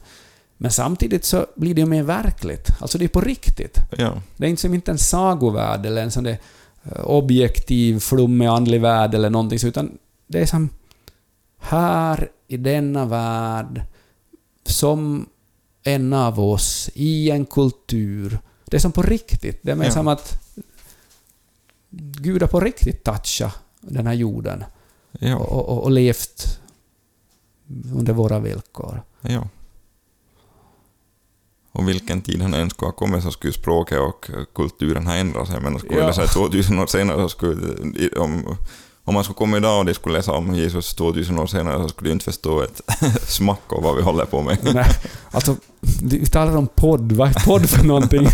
Men 0.57 0.71
samtidigt 0.71 1.25
så 1.25 1.45
blir 1.55 1.73
det 1.75 1.81
ju 1.81 1.88
mer 1.88 2.03
verkligt. 2.03 2.67
Alltså 2.79 2.97
det 2.97 3.03
är 3.05 3.10
på 3.10 3.21
riktigt. 3.21 3.77
ja, 3.97 4.21
Det 4.38 4.45
är 4.45 4.49
inte 4.49 4.62
som 4.62 4.73
inte 4.73 4.91
en 4.91 4.97
sagovärld 4.97 5.86
eller 5.86 6.03
en 6.03 6.12
sån 6.12 6.23
där 6.23 6.38
eh, 6.83 7.01
objektiv, 7.03 7.99
flummig 7.99 8.45
andlig 8.45 8.81
värld 8.81 9.13
eller 9.15 9.29
någonting 9.29 9.60
utan 9.63 9.91
det 10.27 10.39
är 10.39 10.45
som 10.45 10.69
här 11.60 12.29
i 12.47 12.57
denna 12.57 13.05
värld, 13.05 13.81
som 14.65 15.25
en 15.88 16.13
av 16.13 16.39
oss, 16.39 16.89
i 16.93 17.32
en 17.32 17.45
kultur. 17.45 18.39
Det 18.65 18.78
är 18.78 18.82
som 18.82 18.91
på 18.91 19.02
riktigt. 19.02 19.60
Det 19.63 19.71
är 19.71 19.76
mer 19.76 19.86
Ja. 19.86 19.91
som 19.91 20.08
att 20.08 20.39
Gud 22.19 22.41
har 22.41 22.47
på 22.50 22.60
riktigt 22.60 23.04
touchat 23.04 23.56
den 23.82 24.08
här 24.08 24.13
jorden 24.13 24.63
ja, 25.19 25.36
och, 25.36 25.69
och, 25.69 25.84
och 25.84 25.91
levt 25.91 26.60
under 27.95 28.13
våra 28.13 28.39
villkor. 28.39 29.02
ja. 29.21 29.47
Och 31.71 31.88
vilken 31.89 32.21
tid 32.21 32.41
han 32.41 32.54
än 32.54 32.69
skulle 32.69 32.88
ha 32.88 32.93
kommit 32.93 33.23
så 33.23 33.32
skulle 33.32 33.54
språket 33.54 34.00
och 34.00 34.30
kulturen 34.56 35.08
ha 35.08 35.15
ändrat 35.15 35.47
sig. 35.47 35.62
Men 35.62 35.80
skulle 35.80 36.00
Ja. 36.00 36.08
det 36.08 36.13
säga 36.13 36.28
2000 36.28 36.80
år 36.80 36.88
senare 36.88 37.17
så 37.21 37.30
skulle... 37.30 38.10
Om, 38.19 38.56
om 39.08 39.13
man 39.13 39.24
skulle 39.24 39.36
komma 39.36 39.58
idag 39.58 39.80
och 39.80 39.86
de 39.86 39.93
skulle 39.93 40.15
läsa 40.15 40.32
om 40.32 40.56
Jesus 40.56 40.96
2000 40.96 41.39
år 41.39 41.48
senare 41.48 41.84
så 41.84 41.89
skulle 41.89 42.10
de 42.10 42.13
inte 42.13 42.26
förstå 42.26 42.62
ett 42.62 42.82
smack 43.28 43.62
av 43.74 43.84
vad 43.84 43.96
vi 43.96 44.02
håller 44.02 44.26
på 44.26 44.41
med. 44.41 44.58
Nej, 44.74 44.86
alltså, 45.32 45.56
vi 46.04 46.26
talar 46.26 46.58
om 46.58 46.67
podd. 46.67 47.12
Vad 47.12 47.30
är 47.30 47.46
podd 47.46 47.70
för 47.70 47.84
någonting? 47.84 48.28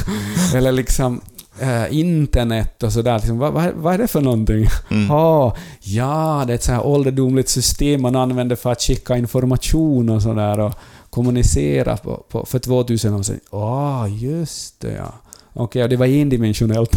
Eller 0.54 0.72
liksom 0.72 1.20
eh, 1.58 1.98
internet 1.98 2.82
och 2.82 2.92
sådär. 2.92 3.18
Liksom, 3.18 3.38
vad, 3.38 3.52
vad, 3.52 3.72
vad 3.74 3.94
är 3.94 3.98
det 3.98 4.08
för 4.08 4.20
någonting? 4.20 4.66
Mm. 4.90 5.10
Ah, 5.10 5.56
ja, 5.80 6.44
det 6.46 6.52
är 6.52 6.54
ett 6.54 6.64
så 6.64 6.72
här 6.72 6.86
ålderdomligt 6.86 7.48
system 7.48 8.02
man 8.02 8.16
använder 8.16 8.56
för 8.56 8.72
att 8.72 8.82
skicka 8.82 9.16
information 9.16 10.08
och 10.08 10.22
sådär 10.22 10.60
och 10.60 10.74
kommunicera 11.10 11.96
på, 11.96 12.24
på, 12.30 12.46
för 12.46 12.58
2000 12.58 13.14
år 13.14 13.22
sedan. 13.22 13.40
Ah, 13.50 14.06
just 14.06 14.80
det 14.80 14.92
ja. 14.92 15.14
Okej, 15.52 15.82
och 15.82 15.88
det 15.88 15.96
var 15.96 16.06
endimensionellt. 16.06 16.96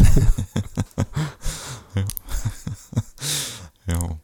Ja. 3.90 4.16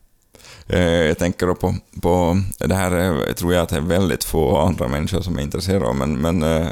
Eh, 0.65 0.65
Eh, 0.76 1.06
jag 1.06 1.18
tänker 1.18 1.46
då 1.46 1.54
på, 1.54 1.74
på 2.02 2.40
det 2.58 2.74
här 2.74 3.00
eh, 3.00 3.32
tror 3.32 3.54
jag 3.54 3.62
att 3.62 3.68
det 3.68 3.76
är 3.76 3.80
väldigt 3.80 4.24
få 4.24 4.58
andra 4.58 4.88
människor 4.88 5.20
som 5.20 5.38
är 5.38 5.42
intresserade 5.42 5.86
av, 5.86 5.96
men, 5.96 6.18
men 6.18 6.42
eh, 6.42 6.68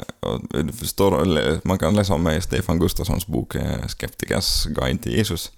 förstår, 0.79 1.67
man 1.67 1.79
kan 1.79 1.95
läsa 1.95 2.13
om 2.13 2.27
i 2.27 2.41
Stefan 2.41 2.79
Gustafssons 2.79 3.27
bok 3.27 3.55
Skeptikers 3.87 4.65
guide 4.65 5.01
till 5.01 5.11
Jesus, 5.11 5.51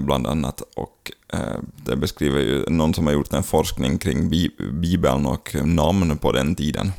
bland 0.00 0.26
annat. 0.26 0.62
Och 0.76 1.12
det 1.76 1.96
beskriver 1.96 2.40
ju 2.40 2.64
någon 2.68 2.94
som 2.94 3.06
har 3.06 3.14
gjort 3.14 3.32
en 3.32 3.42
forskning 3.42 3.98
kring 3.98 4.30
Bibeln 4.80 5.26
och 5.26 5.54
namn 5.64 6.18
på 6.18 6.32
den 6.32 6.54
tiden. 6.54 6.92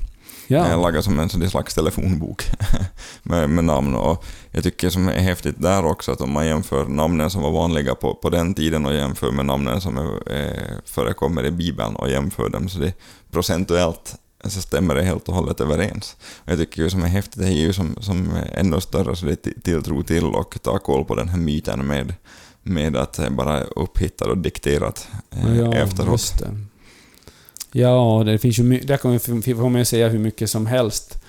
Ja. 0.47 0.69
Ja. 0.69 0.77
Lagat 0.77 1.03
som 1.03 1.19
en 1.19 1.49
slags 1.49 1.73
telefonbok 1.75 2.43
med, 3.23 3.49
med 3.49 3.63
namn. 3.63 3.95
Och 3.95 4.25
jag 4.51 4.63
tycker 4.63 4.89
som 4.89 5.07
är 5.07 5.19
häftigt 5.19 5.55
där 5.61 5.85
också 5.85 6.11
att 6.11 6.21
om 6.21 6.31
man 6.31 6.47
jämför 6.47 6.85
namnen 6.85 7.29
som 7.29 7.41
var 7.41 7.51
vanliga 7.51 7.95
på, 7.95 8.13
på 8.15 8.29
den 8.29 8.53
tiden 8.53 8.85
och 8.85 8.93
jämför 8.93 9.31
med 9.31 9.45
namnen 9.45 9.81
som 9.81 9.97
är, 9.97 10.33
eh, 10.39 10.61
förekommer 10.85 11.45
i 11.45 11.51
Bibeln 11.51 11.95
och 11.95 12.09
jämför 12.09 12.49
dem 12.49 12.69
så 12.69 12.79
det 12.79 12.93
procentuellt 13.31 14.15
så 14.43 14.61
stämmer 14.61 14.95
det 14.95 15.03
helt 15.03 15.29
och 15.29 15.35
hållet 15.35 15.61
överens. 15.61 16.15
Och 16.45 16.51
jag 16.51 16.57
tycker 16.59 16.81
ju 16.81 16.89
som 16.89 17.03
är 17.03 17.07
häftigt 17.07 17.41
det 17.41 17.47
är 17.47 17.51
ju 17.51 17.73
som, 17.73 17.95
som 17.99 18.29
ännu 18.53 18.81
större 18.81 19.15
så 19.15 19.25
det 19.25 19.31
är 19.31 19.49
ti- 19.51 19.61
tilltro 19.61 20.03
till 20.03 20.25
och 20.25 20.57
ta 20.61 20.77
koll 20.79 21.05
på 21.05 21.15
den 21.15 21.29
här 21.29 21.37
myten 21.37 21.87
med, 21.87 22.13
med 22.63 22.95
att 22.95 23.19
är 23.19 23.29
bara 23.29 23.61
upphittat 23.63 24.27
och 24.27 24.37
dikterat 24.37 25.07
eh, 25.31 25.57
Ja, 25.57 25.73
efteråt. 25.73 26.41
Ja, 27.77 28.23
det 28.25 28.37
finns 28.37 28.59
ju 28.59 28.79
där 28.79 28.97
kan 28.97 29.71
man, 29.71 29.79
ju 29.79 29.85
säga 29.85 30.09
hur 30.09 30.19
mycket 30.19 30.49
som 30.49 30.65
helst 30.65 31.23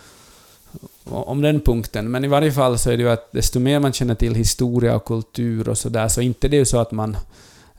om 1.05 1.43
den 1.43 1.61
punkten. 1.61 2.11
Men 2.11 2.25
i 2.25 2.29
varje 2.29 2.53
fall 2.53 2.79
så 2.79 2.91
är 2.91 2.97
det 2.97 3.03
ju 3.03 3.11
att 3.11 3.33
desto 3.33 3.61
mer 3.61 3.81
man 3.81 3.93
känner 3.93 4.15
till 4.15 4.35
historia 4.35 4.97
och 4.97 5.05
kultur 5.05 5.69
och 5.69 5.79
sådär, 5.79 6.09
så 6.09 6.21
inte 6.21 6.49
det 6.49 6.57
är 6.57 6.59
ju 6.59 6.65
så 6.65 6.79
att 6.79 6.93
man 6.93 7.17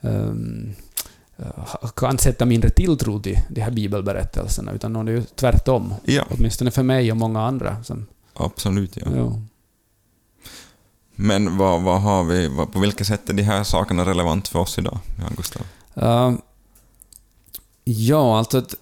eh, 0.00 0.32
kan 1.96 2.18
sätta 2.18 2.44
mindre 2.44 2.70
tilltro 2.70 3.20
till 3.20 3.38
de 3.48 3.60
här 3.60 3.70
bibelberättelserna, 3.70 4.72
utan 4.72 4.92
det 4.92 5.12
är 5.12 5.16
ju 5.16 5.22
tvärtom. 5.22 5.94
Ja, 6.04 6.24
Åtminstone 6.30 6.70
för 6.70 6.82
mig 6.82 7.10
och 7.10 7.16
många 7.16 7.42
andra. 7.42 7.84
Som, 7.84 8.06
absolut. 8.34 8.96
Ja. 8.96 9.16
ja. 9.16 9.42
Men 11.14 11.56
vad, 11.56 11.82
vad 11.82 12.00
har 12.00 12.24
vi, 12.24 12.48
vad, 12.48 12.72
på 12.72 12.78
vilket 12.78 13.06
sätt 13.06 13.30
är 13.30 13.34
de 13.34 13.42
här 13.42 13.64
sakerna 13.64 14.04
relevant 14.04 14.48
för 14.48 14.58
oss 14.58 14.78
idag, 14.78 14.98
Jan 15.18 15.32
Gustav? 15.36 15.62
Uh, 16.02 16.38
ja, 17.88 18.38
alltså 18.38 18.58
att 18.58 18.74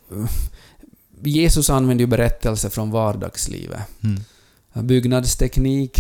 Jesus 1.23 1.71
använder 1.71 2.03
ju 2.03 2.07
berättelser 2.07 2.69
från 2.69 2.91
vardagslivet. 2.91 3.81
Mm. 4.03 4.21
Byggnadsteknik. 4.87 5.99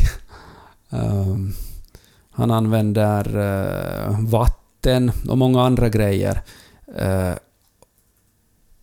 um, 0.90 1.54
han 2.30 2.50
använder 2.50 3.36
uh, 3.36 4.20
vatten 4.20 5.12
och 5.28 5.38
många 5.38 5.62
andra 5.62 5.88
grejer. 5.88 6.42
Uh, 7.02 7.34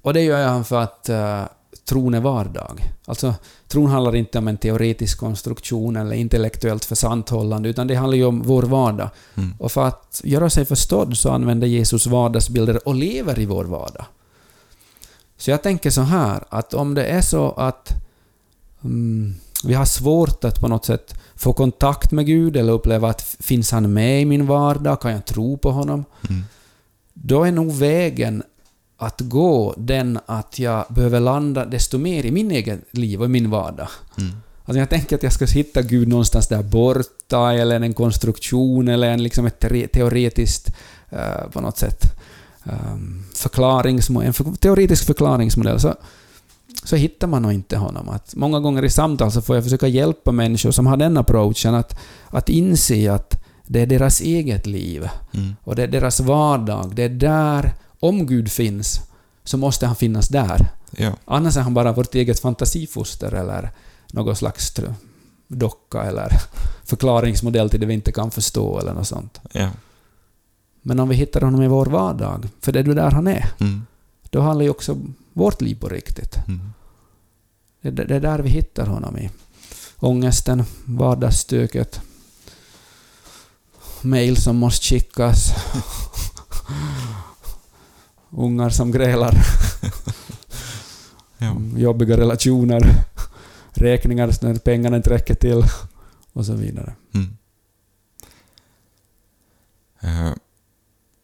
och 0.02 0.14
det 0.14 0.22
gör 0.22 0.48
han 0.48 0.66
för 0.66 0.82
att 0.82 1.10
uh, 1.10 1.44
tron 1.86 2.14
är 2.14 2.20
vardag. 2.20 2.94
Alltså, 3.06 3.34
tron 3.68 3.90
handlar 3.90 4.16
inte 4.16 4.38
om 4.38 4.48
en 4.48 4.58
teoretisk 4.58 5.20
konstruktion 5.20 5.96
eller 5.96 6.16
intellektuellt 6.16 6.86
försanthållande, 6.86 7.70
utan 7.70 7.88
det 7.88 7.96
handlar 7.96 8.18
ju 8.18 8.26
om 8.26 8.42
vår 8.42 8.64
vardag. 8.64 9.10
Mm. 9.36 9.54
Och 9.60 9.72
för 9.72 9.88
att 9.88 10.22
göra 10.24 10.50
sig 10.50 10.66
förstådd 10.66 11.18
så 11.18 11.32
använder 11.32 11.68
Jesus 11.68 12.08
vardagsbilder 12.08 12.88
och 12.88 12.96
lever 12.96 13.40
i 13.40 13.46
vår 13.46 13.66
vardag. 13.66 14.06
Så 15.38 15.52
jag 15.52 15.64
tänker 15.64 15.90
så 15.90 16.02
här, 16.02 16.44
att 16.50 16.74
om 16.74 16.94
det 16.94 17.06
är 17.06 17.22
så 17.22 17.52
att 17.52 17.90
mm, 18.84 19.36
vi 19.64 19.74
har 19.74 19.86
svårt 19.86 20.44
att 20.44 20.62
på 20.62 20.68
något 20.68 20.86
sätt 20.86 21.14
få 21.36 21.54
kontakt 21.54 22.12
med 22.12 22.26
Gud 22.26 22.58
eller 22.58 22.74
uppleva 22.74 23.10
att 23.10 23.22
finns 23.40 23.72
han 23.72 23.94
med 23.94 24.22
i 24.22 24.26
min 24.26 24.46
vardag, 24.46 25.02
kan 25.02 25.12
jag 25.12 25.26
tro 25.26 25.58
på 25.58 25.72
honom? 25.72 26.06
Mm. 26.30 26.44
Då 27.14 27.44
är 27.44 27.52
nog 27.52 27.72
vägen 27.72 28.44
att 29.06 29.22
gå 29.22 29.74
den 29.78 30.20
att 30.26 30.60
jag 30.60 30.86
behöver 30.90 31.20
landa 31.20 31.66
desto 31.66 31.98
mer 31.98 32.26
i 32.26 32.32
min 32.32 32.52
egen 32.52 32.82
liv 32.92 33.20
och 33.20 33.26
i 33.26 33.30
min 33.30 33.50
vardag. 33.50 33.88
Mm. 34.18 34.32
Alltså 34.66 34.80
jag 34.80 34.90
tänker 34.90 35.16
att 35.16 35.24
jag 35.24 35.34
ska 35.34 35.46
hitta 35.46 35.82
Gud 35.82 36.08
någonstans 36.08 36.48
där 36.48 36.64
borta, 36.64 37.54
eller 37.54 37.76
en 37.82 37.94
konstruktion, 37.94 38.88
eller 38.88 39.10
en, 39.10 39.24
liksom 39.24 39.46
ett 39.46 39.60
te- 39.60 39.88
teoretiskt, 39.88 40.74
eh, 41.10 41.50
på 41.54 41.62
något 41.62 41.78
sätt, 41.78 42.04
um, 42.64 43.24
förklaringsmo- 43.36 44.24
en 44.24 44.34
för, 44.34 44.44
teoretisk 44.60 45.06
förklaringsmodell, 45.06 45.80
så, 45.80 45.96
så 46.84 46.96
hittar 46.96 47.28
man 47.28 47.42
nog 47.42 47.54
inte 47.54 47.78
honom. 47.78 48.10
Att 48.10 48.36
många 48.36 48.60
gånger 48.60 48.84
i 48.86 48.90
samtal 48.90 49.32
så 49.32 49.42
får 49.42 49.56
jag 49.56 49.64
försöka 49.64 49.88
hjälpa 49.88 50.32
människor 50.32 50.72
som 50.72 50.88
har 50.88 50.98
den 50.98 51.18
approachen 51.18 51.76
att, 51.76 52.00
att 52.28 52.50
inse 52.50 53.12
att 53.14 53.44
det 53.68 53.82
är 53.82 53.86
deras 53.88 54.22
eget 54.22 54.66
liv, 54.68 55.10
Mm. 55.34 55.56
och 55.64 55.76
det 55.76 55.84
är 55.84 55.88
deras 55.88 56.20
vardag. 56.20 56.92
Det 56.96 57.04
är 57.04 57.10
där, 57.10 57.74
om 58.04 58.26
Gud 58.26 58.52
finns, 58.52 59.02
så 59.44 59.58
måste 59.58 59.86
han 59.88 59.96
finnas 59.96 60.28
där. 60.28 60.72
Ja. 60.92 61.12
Annars 61.26 61.58
är 61.58 61.62
han 61.62 61.74
bara 61.74 61.92
vårt 61.92 62.16
eget 62.16 62.40
fantasifoster 62.40 63.32
eller 63.34 63.72
någon 64.12 64.36
slags 64.36 64.74
docka 65.48 66.04
eller 66.04 66.28
förklaringsmodell 66.86 67.70
till 67.70 67.80
det 67.80 67.86
vi 67.86 67.94
inte 67.94 68.12
kan 68.12 68.32
förstå 68.32 68.80
eller 68.80 68.94
något 68.94 69.08
sånt. 69.08 69.40
Ja. 69.52 69.70
Men 70.82 71.00
om 71.00 71.10
vi 71.10 71.16
hittar 71.16 71.42
honom 71.42 71.62
i 71.64 71.68
vår 71.68 71.86
vardag, 71.86 72.50
för 72.62 72.72
det 72.72 72.80
är 72.80 72.84
där 72.84 73.12
han 73.12 73.28
är, 73.28 73.50
Mm. 73.60 73.86
då 74.30 74.42
handlar 74.42 74.64
ju 74.64 74.70
också 74.70 74.98
vårt 75.34 75.62
liv 75.62 75.76
på 75.80 75.90
riktigt. 75.90 76.36
Mm. 76.48 76.74
Det, 77.82 77.92
det, 77.92 78.06
det 78.06 78.16
är 78.16 78.20
där 78.20 78.40
vi 78.40 78.50
hittar 78.50 78.86
honom 78.86 79.18
i. 79.18 79.30
Ångesten, 80.00 80.64
vardagsstöket, 80.86 82.02
mail 84.02 84.38
som 84.38 84.56
måste 84.56 84.86
skickas, 84.86 85.54
ungar 88.36 88.70
som 88.70 88.92
grälar. 88.92 89.34
Ja. 91.38 91.50
Mm, 91.50 91.78
jobbiga 91.78 92.18
relationer, 92.18 93.06
räkningar 93.74 94.34
när 94.42 94.56
pengarna 94.56 94.98
inte 94.98 95.10
räcker 95.10 95.34
till 95.34 95.64
och 96.34 96.46
så 96.46 96.54
vidare. 96.54 96.94
Mm. 97.14 97.38
Eh, 100.00 100.34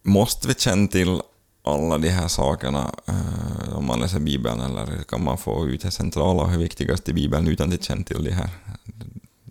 måste 0.04 0.48
vi 0.48 0.54
känna 0.54 0.88
till 0.88 1.22
alla 1.63 1.98
de 1.98 2.10
här 2.10 2.28
sakerna 2.28 2.95
eh, 3.08 3.78
om 3.78 3.86
man 3.86 4.00
läser 4.00 4.19
Bibeln, 4.19 4.62
eller 4.62 5.04
kan 5.04 5.24
man 5.24 5.38
få 5.38 5.67
ut 5.67 5.82
det 5.82 5.91
centrala 5.91 6.43
och 6.43 6.52
det 6.52 6.58
viktigaste 6.58 7.12
i 7.12 7.13
Bibeln 7.13 7.48
utan 7.48 7.74
att 7.74 7.84
känna 7.84 8.04
till 8.04 8.24
de 8.24 8.32
här 8.32 8.50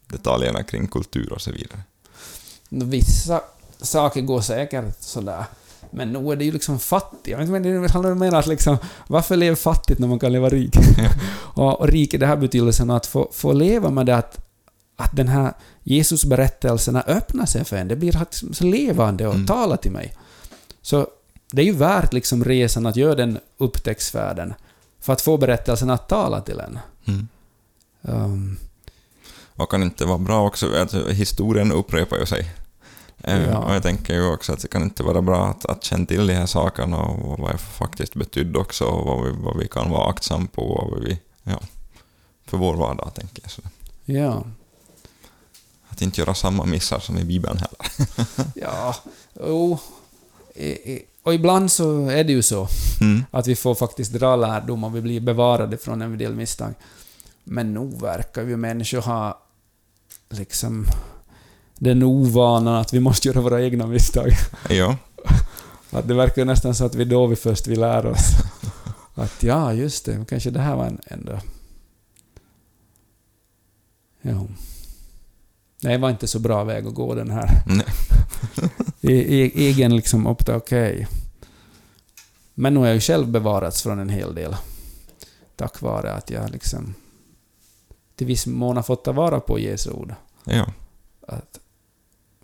detaljerna 0.07 0.62
kring 0.62 0.87
kultur 0.87 1.33
och 1.33 1.40
så 1.40 1.53
vidare? 1.53 1.81
Vissa 2.68 3.40
saker 3.81 4.21
går 4.21 4.40
säkert 4.40 5.03
sådär, 5.03 5.44
men 5.90 6.12
nog 6.12 6.33
är 6.33 6.37
det 6.37 6.44
ju 6.44 6.53
liksom 6.53 6.79
fattigt. 6.79 7.27
Jag 7.29 7.38
det 7.62 7.90
handlar 7.92 8.14
mer 8.14 8.35
att 8.35 8.46
liksom, 8.46 8.77
varför 9.09 9.37
leva 9.37 9.57
fattigt 9.57 9.98
när 10.01 10.09
man 10.09 10.18
kan 10.18 10.33
leva 10.33 10.48
rik? 10.48 10.77
och, 11.55 11.81
och 11.81 11.88
rik 11.88 12.14
i 12.14 12.16
den 12.16 12.29
här 12.29 12.37
betydelsen 12.37 12.90
att 12.90 13.07
få, 13.07 13.29
få 13.33 13.53
leva 13.53 13.90
med 13.90 14.07
det 14.07 14.16
att, 14.16 14.38
att 14.96 15.16
den 15.16 15.29
här 15.29 15.53
Jesus-berättelserna 15.83 17.03
öppnar 17.07 17.46
sig 17.46 17.64
för 17.64 17.77
en. 17.77 17.88
Det 17.88 17.96
blir 17.96 18.16
att- 18.22 18.42
så 18.53 18.64
levande 18.64 19.27
och 19.27 19.35
Mm. 19.35 19.46
talar 19.46 19.77
till 19.77 19.92
mig. 19.92 20.14
Så 20.83 21.07
det 21.53 21.62
är 21.62 21.66
ju 21.66 21.72
värt 21.72 22.12
liksom 22.12 22.44
resan 22.44 22.87
att 22.87 22.96
göra 22.96 23.14
den 23.14 23.38
upptäcktsfärden 23.59 24.55
för 25.01 25.12
att 25.12 25.20
få 25.20 25.37
berättelsen 25.37 25.90
att 25.90 26.09
tala 26.09 26.40
till 26.40 26.61
en. 26.61 26.79
Mm. 27.07 27.29
Um, 28.03 28.57
Och 29.57 29.70
kan 29.70 29.83
inte 29.83 30.05
vara 30.05 30.18
bra 30.18 30.46
också, 30.46 30.66
att 30.83 30.94
historien 30.94 31.72
upprepar 31.72 32.16
ju 32.16 32.27
sig. 32.27 32.51
Eh, 33.25 33.43
Ja. 33.51 33.59
Och 33.59 33.75
jag 33.75 33.83
tänker 33.83 34.15
ju 34.15 34.33
också 34.33 34.53
att 34.53 34.61
det 34.61 34.69
kan 34.69 34.83
inte 34.83 35.03
vara 35.03 35.23
bra 35.23 35.47
att, 35.47 35.65
att 35.67 35.85
känna 35.85 36.07
till 36.07 36.27
de 36.27 36.35
här 36.35 36.47
sakerna 36.47 36.97
och 37.03 37.39
vad 37.39 37.53
det 37.53 37.59
faktiskt 37.59 38.15
betydde 38.15 38.59
också 38.59 38.85
och 38.85 39.05
vad 39.07 39.25
vi, 39.25 39.33
vad 39.43 39.57
vi 39.57 39.69
kan 39.69 39.91
vara 39.91 40.11
aktsam 40.11 40.47
på 40.47 40.63
och 40.63 40.91
vad 40.91 41.05
vi, 41.05 41.21
ja, 41.43 41.61
för 42.47 42.57
vår 42.59 42.75
vardag 42.77 43.15
tänker 43.15 43.43
jag. 43.43 43.51
Så 43.51 43.63
ja. 44.05 44.45
att 45.89 46.03
inte 46.03 46.21
göra 46.21 46.35
samma 46.35 46.65
missar 46.65 46.99
som 47.01 47.19
i 47.19 47.25
Bibeln 47.25 47.59
heller. 47.59 48.09
Ja, 48.55 48.95
jo. 49.47 49.79
Och 51.23 51.35
ibland 51.35 51.73
så 51.73 52.07
är 52.09 52.25
det 52.25 52.33
ju 52.33 52.43
så 52.43 52.69
Mm. 53.01 53.25
att 53.31 53.47
vi 53.47 53.57
får 53.57 53.75
faktiskt 53.75 54.13
dra 54.13 54.37
lärdom 54.37 54.85
och 54.85 54.97
vi 54.97 55.01
blir 55.01 55.21
bevarade 55.21 55.77
från 55.79 56.03
en 56.03 56.19
del 56.19 56.35
misstag. 56.35 56.75
Men 57.45 57.75
nog 57.75 58.01
verkar 58.01 58.43
ju 58.43 58.57
människor 58.57 59.01
ha 59.01 59.43
liksom 60.31 60.87
den 61.79 62.03
ovanan 62.03 62.75
att 62.75 62.93
vi 62.93 63.01
måste 63.01 63.29
göra 63.29 63.41
våra 63.41 63.62
egna 63.62 63.87
misstag. 63.87 64.33
Ja, 64.71 64.97
Att 65.91 66.09
det 66.09 66.14
verkar 66.14 66.45
nästan 66.45 66.75
så 66.75 66.85
att 66.85 66.95
vi 66.95 67.05
då 67.05 67.27
vi 67.27 67.37
först 67.37 67.67
vill 67.67 67.81
lära 67.81 68.11
oss 68.11 68.31
att 69.14 69.43
ja, 69.43 69.73
just 69.73 70.05
det, 70.05 70.25
kanske 70.29 70.51
det 70.51 70.61
här 70.61 70.77
var 70.77 70.87
en 70.87 71.01
ändå... 71.07 71.41
Ja. 74.23 74.47
Nej, 75.83 75.93
det 75.93 75.99
var 75.99 76.11
inte 76.11 76.27
så 76.27 76.38
bra 76.38 76.64
väg 76.64 76.87
att 76.87 76.95
gå 76.95 77.14
den 77.14 77.31
här. 77.31 77.62
nej. 77.67 77.87
E- 79.01 79.35
e- 79.35 79.53
egen 79.55 79.97
liksom 79.97 80.27
upptag, 80.27 80.57
okej. 80.57 81.07
Men 82.55 82.75
nu 82.75 82.81
har 82.81 82.87
jag 82.87 82.95
ju 82.95 83.01
själv 83.01 83.29
bevarats 83.29 83.83
från 83.83 83.99
en 83.99 84.09
hel 84.09 84.35
del. 84.35 84.57
Tack 85.57 85.81
vare 85.81 86.12
att 86.12 86.31
jag 86.31 86.51
liksom 86.51 86.95
till 88.17 88.27
viss 88.27 88.47
mån 88.47 88.77
har 88.77 88.83
fått 88.83 89.05
ta 89.05 89.12
vara 89.12 89.41
på 89.41 89.59
Jesu 89.59 89.91
ord. 89.91 90.14
Ja. 90.45 90.73
Att, 91.27 91.61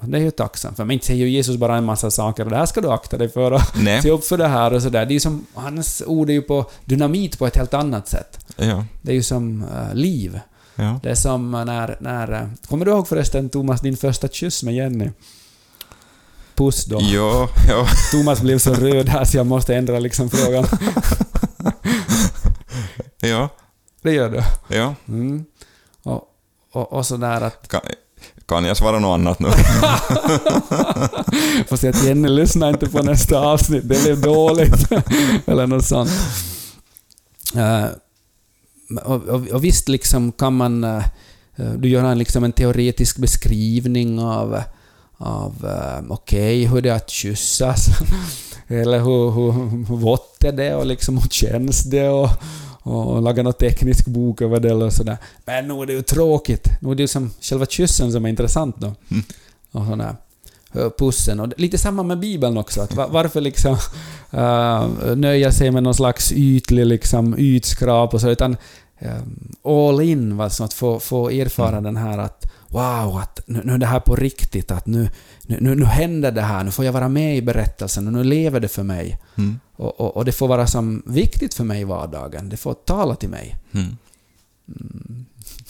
det 0.06 0.18
är 0.18 0.22
ju 0.22 0.30
tacksamt 0.30 0.76
för. 0.76 0.84
Men 0.84 0.94
inte 0.94 1.06
säger 1.06 1.26
ju 1.26 1.30
Jesus 1.30 1.56
bara 1.56 1.76
en 1.76 1.84
massa 1.84 2.10
saker 2.10 2.44
det 2.44 2.56
här 2.56 2.66
ska 2.66 2.80
du 2.80 2.90
akta 2.90 3.18
dig 3.18 3.28
för 3.28 3.50
och 3.50 3.60
Nej. 3.76 4.02
se 4.02 4.10
upp 4.10 4.24
för 4.24 4.38
det 4.38 4.48
här 4.48 4.72
och 4.72 4.82
sådär. 4.82 5.06
Det 5.06 5.12
är 5.12 5.14
ju 5.14 5.20
som, 5.20 5.46
hans 5.54 6.02
ord 6.06 6.30
är 6.30 6.34
ju 6.34 6.42
på 6.42 6.70
dynamit 6.84 7.38
på 7.38 7.46
ett 7.46 7.56
helt 7.56 7.74
annat 7.74 8.08
sätt. 8.08 8.38
Ja. 8.56 8.84
Det 9.02 9.10
är 9.12 9.16
ju 9.16 9.22
som 9.22 9.62
eh, 9.62 9.94
liv. 9.94 10.40
Ja. 10.76 11.00
Det 11.02 11.10
är 11.10 11.14
som 11.14 11.50
när, 11.50 11.96
när... 12.00 12.32
eh, 12.32 12.48
Kommer 12.68 12.84
du 12.84 12.90
ihåg 12.90 13.08
förresten 13.08 13.48
Thomas 13.48 13.80
din 13.80 13.96
första 13.96 14.28
kyss 14.28 14.62
med 14.62 14.74
Jenny? 14.74 15.10
Puss 16.54 16.84
då. 16.84 16.98
Ja, 17.02 17.48
ja. 17.68 17.86
Thomas 18.12 18.40
blev 18.40 18.58
så 18.58 18.74
röd 18.74 19.08
här 19.08 19.24
så 19.24 19.36
jag 19.36 19.46
måste 19.46 19.74
ändra 19.76 19.98
liksom 19.98 20.30
frågan. 20.30 20.64
Ja. 23.20 23.48
Det 24.02 24.12
gör 24.12 24.30
du. 24.30 24.42
Ja. 24.76 24.94
Mm. 25.08 25.44
Och, 26.02 26.22
och, 26.72 26.92
och 26.92 27.06
sådär 27.06 27.40
att... 27.40 27.68
Kan, 27.68 27.80
kan 28.48 28.64
jag 28.64 28.76
svara 28.76 28.98
något 28.98 29.14
annat 29.14 29.38
nu? 29.38 29.48
Får 31.68 31.76
se 31.76 31.88
att 31.88 32.04
Jenny 32.04 32.28
lyssnar 32.28 32.68
inte 32.68 32.86
på 32.86 33.02
nästa 33.02 33.38
avsnitt, 33.38 33.88
det 33.88 34.02
blev 34.02 34.20
dåligt. 34.20 34.92
Eller 35.46 35.66
något 35.66 35.84
sånt. 35.84 36.10
Eh, 37.56 37.84
och, 39.04 39.22
och, 39.22 39.48
och 39.48 39.64
visst 39.64 39.88
liksom 39.88 40.32
kan 40.32 40.56
man... 40.56 40.84
eh, 40.84 41.02
du 41.56 41.88
gör 41.88 42.04
en, 42.04 42.18
liksom 42.18 42.44
en 42.44 42.52
teoretisk 42.52 43.16
beskrivning 43.16 44.20
av, 44.20 44.62
av 45.18 45.64
uh, 45.64 46.12
okej, 46.12 46.66
hur 46.66 46.80
det 46.80 46.88
är 46.88 46.94
att 46.94 47.10
kyssas. 47.10 47.86
Eller 48.66 48.98
hur, 48.98 49.30
hur, 49.30 49.52
hur 49.88 49.96
vått 49.96 50.44
är 50.44 50.52
det 50.52 50.74
och 50.74 50.86
liksom 50.86 51.18
hur 51.18 51.28
känns 51.28 51.84
det 51.84 52.08
och, 52.08 52.30
och 52.84 53.22
laga 53.22 53.42
någon 53.42 53.52
teknisk 53.52 54.06
bok 54.06 54.42
över 54.42 54.60
det 54.60 54.74
och 54.74 54.92
sådär. 54.92 55.16
Men 55.44 55.68
nu 55.68 55.74
är 55.82 55.86
det 55.86 55.92
ju 55.92 56.02
tråkigt. 56.02 56.68
Nu 56.80 56.90
är 56.90 56.94
det 56.94 57.02
ju 57.02 57.08
som 57.08 57.30
själva 57.40 57.66
kyssen 57.66 58.12
som 58.12 58.24
är 58.24 58.28
intressant 58.28 58.76
då. 58.78 58.94
Och 59.72 59.86
sådär. 59.86 60.16
Pussen. 60.98 61.40
Och 61.40 61.52
lite 61.56 61.78
samma 61.78 62.02
med 62.02 62.18
Bibeln 62.18 62.58
också. 62.58 62.80
Att 62.80 62.94
va- 62.94 63.08
varför 63.10 63.40
liksom 63.40 63.76
uh, 64.34 65.16
nöja 65.16 65.52
sig 65.52 65.70
med 65.70 65.82
någon 65.82 65.94
slags 65.94 66.32
ytlig 66.32 66.86
liksom, 66.86 67.34
ytskrap 67.38 68.14
och 68.14 68.20
så, 68.20 68.28
utan 68.28 68.56
um, 68.98 69.54
all 69.64 70.00
in, 70.00 70.36
va, 70.36 70.50
så 70.50 70.64
att 70.64 70.72
få, 70.72 71.00
få 71.00 71.30
erfara 71.30 71.80
den 71.80 71.96
här 71.96 72.18
att 72.18 72.46
wow, 72.74 73.18
att 73.18 73.40
nu, 73.46 73.60
nu 73.64 73.72
är 73.72 73.78
det 73.78 73.86
här 73.86 74.00
på 74.00 74.16
riktigt, 74.16 74.70
att 74.70 74.86
nu, 74.86 75.10
nu, 75.42 75.74
nu, 75.74 75.84
händer 75.84 76.32
det 76.32 76.42
här, 76.42 76.64
nu 76.64 76.70
får 76.70 76.84
jag 76.84 76.92
vara 76.92 77.08
med 77.08 77.36
i 77.36 77.42
berättelsen 77.42 78.06
och 78.06 78.12
nu 78.12 78.24
lever 78.24 78.60
det 78.60 78.68
för 78.68 78.82
mig. 78.82 79.18
Mm. 79.36 79.60
Och, 79.76 80.00
och, 80.00 80.16
och 80.16 80.24
det 80.24 80.32
får 80.32 80.48
vara 80.48 80.66
som 80.66 81.02
viktigt 81.06 81.54
för 81.54 81.64
mig 81.64 81.80
i 81.80 81.84
vardagen, 81.84 82.48
det 82.48 82.56
får 82.56 82.74
tala 82.74 83.14
till 83.14 83.28
mig. 83.28 83.56
Mm. 83.72 83.96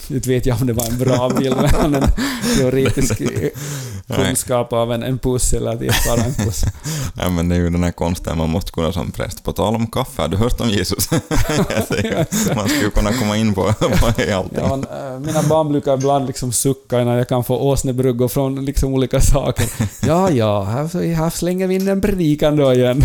Inte 0.09 0.29
vet 0.29 0.45
jag 0.45 0.61
om 0.61 0.67
det 0.67 0.73
var 0.73 0.85
en 0.85 0.97
bra 0.97 1.29
bild, 1.29 1.55
men 1.81 1.95
en 1.95 2.09
teoretisk 2.57 3.21
eh, 4.07 4.15
kunskap 4.15 4.73
av 4.73 4.93
en, 4.93 5.03
en 5.03 5.19
puss 5.19 5.53
eller 5.53 5.71
att 5.71 5.81
erfara 5.81 6.23
en 6.23 6.33
puss. 6.33 6.65
Ja, 7.17 7.29
men 7.29 7.49
det 7.49 7.55
är 7.55 7.59
ju 7.59 7.69
den 7.69 7.83
här 7.83 7.91
konsten 7.91 8.37
man 8.37 8.49
måste 8.49 8.71
kunna 8.71 8.91
som 8.91 9.11
präst. 9.11 9.43
På 9.43 9.51
tal 9.51 9.75
om 9.75 9.87
kaffe, 9.87 10.21
har 10.21 10.29
du 10.29 10.37
hört 10.37 10.61
om 10.61 10.69
Jesus? 10.69 11.11
Man 12.55 12.69
skulle 12.69 12.89
kunna 12.93 13.13
komma 13.13 13.37
in 13.37 13.53
på, 13.53 13.73
på 13.73 14.05
allting. 14.05 14.25
Ja, 14.27 14.79
äh, 15.13 15.19
mina 15.19 15.43
barn 15.43 15.69
brukar 15.69 15.93
ibland 15.93 16.27
liksom 16.27 16.51
sucka 16.51 17.01
innan 17.01 17.17
jag 17.17 17.29
kan 17.29 17.43
få 17.43 17.57
åsnebryggor 17.57 18.27
från 18.27 18.65
liksom 18.65 18.93
olika 18.93 19.21
saker. 19.21 19.69
Ja, 20.07 20.31
ja, 20.31 20.63
här, 20.63 21.13
här 21.13 21.29
slänger 21.29 21.67
vi 21.67 21.75
in 21.75 21.87
en 21.87 22.01
predikan 22.01 22.55
då 22.55 22.73
igen. 22.73 23.03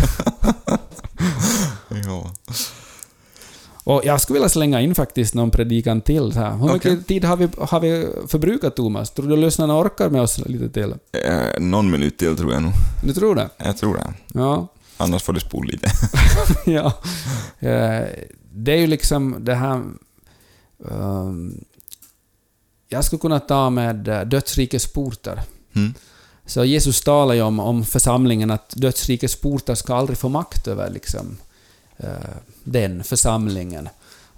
Ja. 1.88 2.30
Och 3.84 4.02
jag 4.04 4.20
skulle 4.20 4.34
vilja 4.34 4.48
slänga 4.48 4.80
in 4.80 4.94
faktiskt 4.94 5.34
någon 5.34 5.50
predikan 5.50 6.00
till. 6.00 6.32
Här. 6.32 6.50
Hur 6.56 6.74
Okej. 6.74 6.90
mycket 6.92 7.06
tid 7.06 7.24
har 7.24 7.36
vi, 7.36 7.48
har 7.58 7.80
vi 7.80 8.08
förbrukat, 8.28 8.76
Thomas? 8.76 9.10
Tror 9.10 9.28
du 9.28 9.36
lyssnarna 9.36 9.80
orkar 9.80 10.10
med 10.10 10.22
oss 10.22 10.38
lite 10.46 10.68
till? 10.68 10.94
Eh, 11.24 11.60
någon 11.60 11.90
minut 11.90 12.18
till 12.18 12.36
tror 12.36 12.52
jag 12.52 12.62
nog. 12.62 12.72
Du 13.04 13.12
tror 13.12 13.34
det? 13.34 13.48
Jag 13.56 13.76
tror 13.76 13.94
det. 13.96 14.14
Ja. 14.34 14.66
Annars 14.96 15.22
får 15.22 15.32
du 15.32 15.40
spola 15.40 15.68
lite. 15.70 15.90
ja. 16.70 16.86
Eh, 17.58 18.06
Det 18.52 18.72
är 18.72 18.76
ju 18.78 18.86
liksom 18.86 19.36
det 19.40 19.54
här... 19.54 19.82
ehm, 20.90 21.64
jag 22.88 23.04
skulle 23.04 23.20
kunna 23.20 23.40
ta 23.40 23.70
med 23.70 24.08
eh, 24.08 24.20
dödsrikets 24.20 24.92
portar. 24.92 25.40
Mm. 25.76 25.94
Så 26.46 26.64
Jesus 26.64 27.00
talar 27.00 27.34
ju 27.34 27.42
om, 27.42 27.60
om 27.60 27.84
församlingen 27.84 28.50
att 28.50 28.72
dödsrikets 28.76 29.36
portar 29.40 29.74
ska 29.74 29.94
aldrig 29.94 30.18
få 30.18 30.28
makt 30.28 30.68
över 30.68 30.90
liksom, 30.90 31.36
den 32.64 33.04
församlingen. 33.04 33.88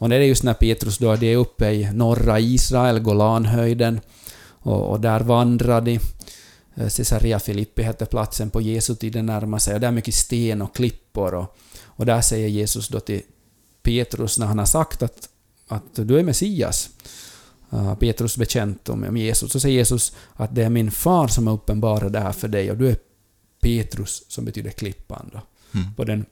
Och 0.02 0.08
det 0.08 0.16
är 0.16 0.20
just 0.20 0.42
när 0.42 0.54
Petrus 0.54 0.98
då, 0.98 1.16
det 1.16 1.26
är 1.26 1.36
uppe 1.36 1.70
i 1.70 1.92
norra 1.92 2.40
Israel, 2.40 3.00
Golanhöjden, 3.00 4.00
och, 4.48 4.90
och 4.90 5.00
där 5.00 5.20
vandrar 5.20 5.80
de. 5.80 5.92
Eh, 6.74 6.88
Caesarea 6.88 7.40
Filippi 7.40 7.82
hette 7.82 8.06
platsen 8.06 8.50
på 8.50 8.60
Jesu 8.60 8.94
tid 8.94 9.12
det 9.12 9.22
närmar 9.22 9.58
sig, 9.58 9.74
och 9.74 9.80
där 9.80 9.88
är 9.88 9.92
mycket 9.92 10.14
sten 10.14 10.62
och 10.62 10.74
klippor. 10.74 11.34
Och, 11.34 11.56
och 11.84 12.06
där 12.06 12.20
säger 12.20 12.48
Jesus 12.48 12.88
då 12.88 13.00
till 13.00 13.22
Petrus 13.82 14.38
när 14.38 14.46
han 14.46 14.58
har 14.58 14.66
sagt 14.66 15.02
att, 15.02 15.28
att 15.68 15.94
du 15.94 16.18
är 16.18 16.22
Messias, 16.22 16.90
Uh, 17.74 17.94
Petrus 17.94 18.36
bekänt 18.36 18.88
om, 18.88 19.04
om 19.04 19.16
Jesus, 19.16 19.52
så 19.52 19.60
säger 19.60 19.76
Jesus 19.76 20.12
att 20.34 20.54
det 20.54 20.62
är 20.62 20.68
min 20.68 20.90
far 20.90 21.28
som 21.28 21.46
har 21.46 21.54
uppenbarat 21.54 22.12
det 22.12 22.20
här 22.20 22.32
för 22.32 22.48
dig 22.48 22.70
och 22.70 22.76
du 22.76 22.88
är 22.88 22.96
Petrus 23.62 24.24
som 24.28 24.44
betyder 24.44 24.70
klippan. 24.70 25.30
Då. 25.32 25.40
Mm. 25.78 25.94
På 25.94 26.04
den 26.04 26.26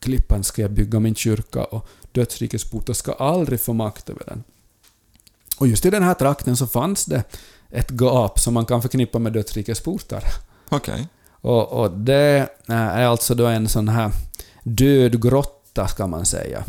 klippan 0.00 0.44
ska 0.44 0.62
jag 0.62 0.70
bygga 0.70 1.00
min 1.00 1.14
kyrka 1.14 1.64
och 1.64 1.88
dödsrikets 2.12 2.70
portar 2.70 2.92
ska 2.94 3.12
aldrig 3.12 3.60
få 3.60 3.72
makt 3.72 4.10
över 4.10 4.22
den. 4.26 4.44
Och 5.58 5.68
just 5.68 5.86
i 5.86 5.90
den 5.90 6.02
här 6.02 6.14
trakten 6.14 6.56
så 6.56 6.66
fanns 6.66 7.04
det 7.04 7.24
ett 7.70 7.90
gap 7.90 8.40
som 8.40 8.54
man 8.54 8.64
kan 8.64 8.82
förknippa 8.82 9.18
med 9.18 9.32
dödsrikets 9.32 9.80
portar. 9.80 10.22
Okej. 10.68 11.08
Och, 11.30 11.72
och 11.72 11.90
det 11.90 12.48
är 12.66 13.04
alltså 13.04 13.34
då 13.34 13.46
en 13.46 13.68
sån 13.68 13.88
här 13.88 14.10
död 14.62 15.22
grotta, 15.22 15.88
ska 15.88 16.06
man 16.06 16.24
säga. 16.26 16.64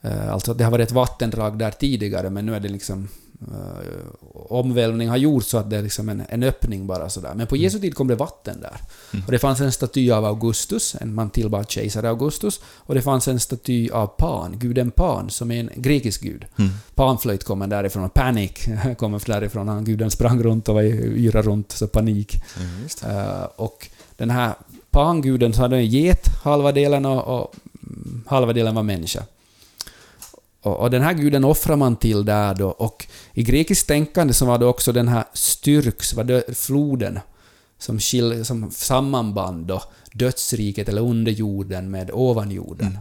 Eh, 0.00 0.32
Alltså 0.32 0.54
det 0.54 0.64
har 0.64 0.70
varit 0.70 0.88
ett 0.88 0.94
vattendrag 0.94 1.58
där 1.58 1.70
tidigare, 1.70 2.30
men 2.30 2.46
nu 2.46 2.54
är 2.54 2.60
det 2.60 2.68
liksom 2.68 3.08
eh, 3.48 4.30
omvälvning 4.32 5.08
har 5.08 5.16
gjort 5.16 5.44
så 5.44 5.58
att 5.58 5.70
det 5.70 5.76
är 5.76 5.82
liksom 5.82 6.08
en, 6.08 6.22
en 6.28 6.42
öppning 6.42 6.86
bara 6.86 7.08
sådär. 7.08 7.34
Men 7.34 7.46
på 7.46 7.56
Jesu 7.56 7.78
tid 7.78 7.94
kom 7.94 8.08
det 8.08 8.14
vatten 8.14 8.60
där. 8.60 8.76
Och 9.26 9.32
det 9.32 9.38
fanns 9.38 9.60
en 9.60 9.72
staty 9.72 10.10
av 10.10 10.24
Augustus, 10.24 10.96
en 11.00 11.14
man 11.14 11.30
tillbad 11.30 11.70
kejsare 11.70 12.08
Augustus, 12.08 12.60
och 12.64 12.94
det 12.94 13.02
fanns 13.02 13.28
en 13.28 13.40
staty 13.40 13.90
av 13.90 14.06
Pan, 14.06 14.58
guden 14.58 14.90
Pan, 14.90 15.30
som 15.30 15.50
är 15.50 15.60
en 15.60 15.70
grekisk 15.74 16.22
gud. 16.22 16.44
Mm. 16.56 16.70
Panflöjt 16.94 17.44
kommer 17.44 17.66
därifrån, 17.66 18.04
och 18.04 18.14
Panic 18.14 18.68
kommer 18.98 19.22
därifrån, 19.26 19.68
han 19.68 19.84
guden 19.84 20.10
sprang 20.10 20.42
runt 20.42 20.68
och 20.68 20.74
var 20.74 20.82
yra 20.82 21.42
runt, 21.42 21.72
så 21.72 21.86
panik. 21.86 22.42
Det. 23.00 23.08
Eh, 23.08 23.44
och 23.56 23.88
den 24.16 24.30
här 24.30 24.54
panguden 24.90 25.52
så 25.52 25.62
hade 25.62 25.76
en 25.76 25.86
get 25.86 26.28
halva 26.42 26.72
delen 26.72 27.06
och, 27.06 27.40
och 27.40 27.54
mm, 27.82 28.24
halva 28.26 28.52
delen 28.52 28.74
var 28.74 28.82
människa. 28.82 29.22
Och, 30.62 30.76
och 30.76 30.90
den 30.90 31.02
här 31.02 31.12
guden 31.12 31.44
offrar 31.44 31.76
man 31.76 31.96
till 31.96 32.24
där 32.24 32.54
då 32.54 32.68
och 32.68 33.06
i 33.32 33.42
grekiskt 33.42 33.88
tänkande 33.88 34.34
så 34.34 34.46
var 34.46 34.58
det 34.58 34.66
också 34.66 34.92
den 34.92 35.08
här 35.08 35.24
Styrks, 35.32 36.14
var 36.14 36.24
det 36.24 36.58
floden 36.58 37.20
som, 37.78 37.98
skil, 37.98 38.44
som 38.44 38.70
sammanband 38.70 39.66
då 39.66 39.82
dödsriket 40.12 40.88
eller 40.88 41.02
underjorden 41.02 41.90
med 41.90 42.10
ovanjorden. 42.10 42.98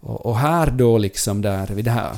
Och, 0.00 0.26
och 0.26 0.38
här 0.38 0.70
då 0.70 0.98
liksom 0.98 1.42
där 1.42 1.66
vid 1.66 1.84
det 1.84 1.90
här 1.90 2.16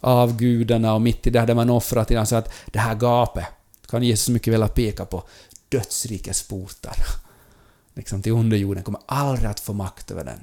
avgudarna 0.00 0.94
och 0.94 1.02
mitt 1.02 1.26
i 1.26 1.30
det 1.30 1.40
här 1.40 1.46
där 1.46 1.54
man 1.54 1.70
offrar 1.70 2.04
till 2.04 2.18
alltså 2.18 2.36
att 2.36 2.52
det 2.66 2.78
här 2.78 2.94
gapet 2.94 3.44
kan 3.86 4.02
Jesus 4.02 4.28
mycket 4.28 4.54
väl 4.54 4.68
peka 4.68 5.04
på 5.04 5.22
dödsrikets 5.68 6.48
portar. 6.48 6.96
Liksom 7.94 8.22
till 8.22 8.32
underjorden 8.32 8.82
kommer 8.82 9.00
aldrig 9.06 9.50
att 9.50 9.60
få 9.60 9.72
makt 9.72 10.10
över 10.10 10.24
den. 10.24 10.40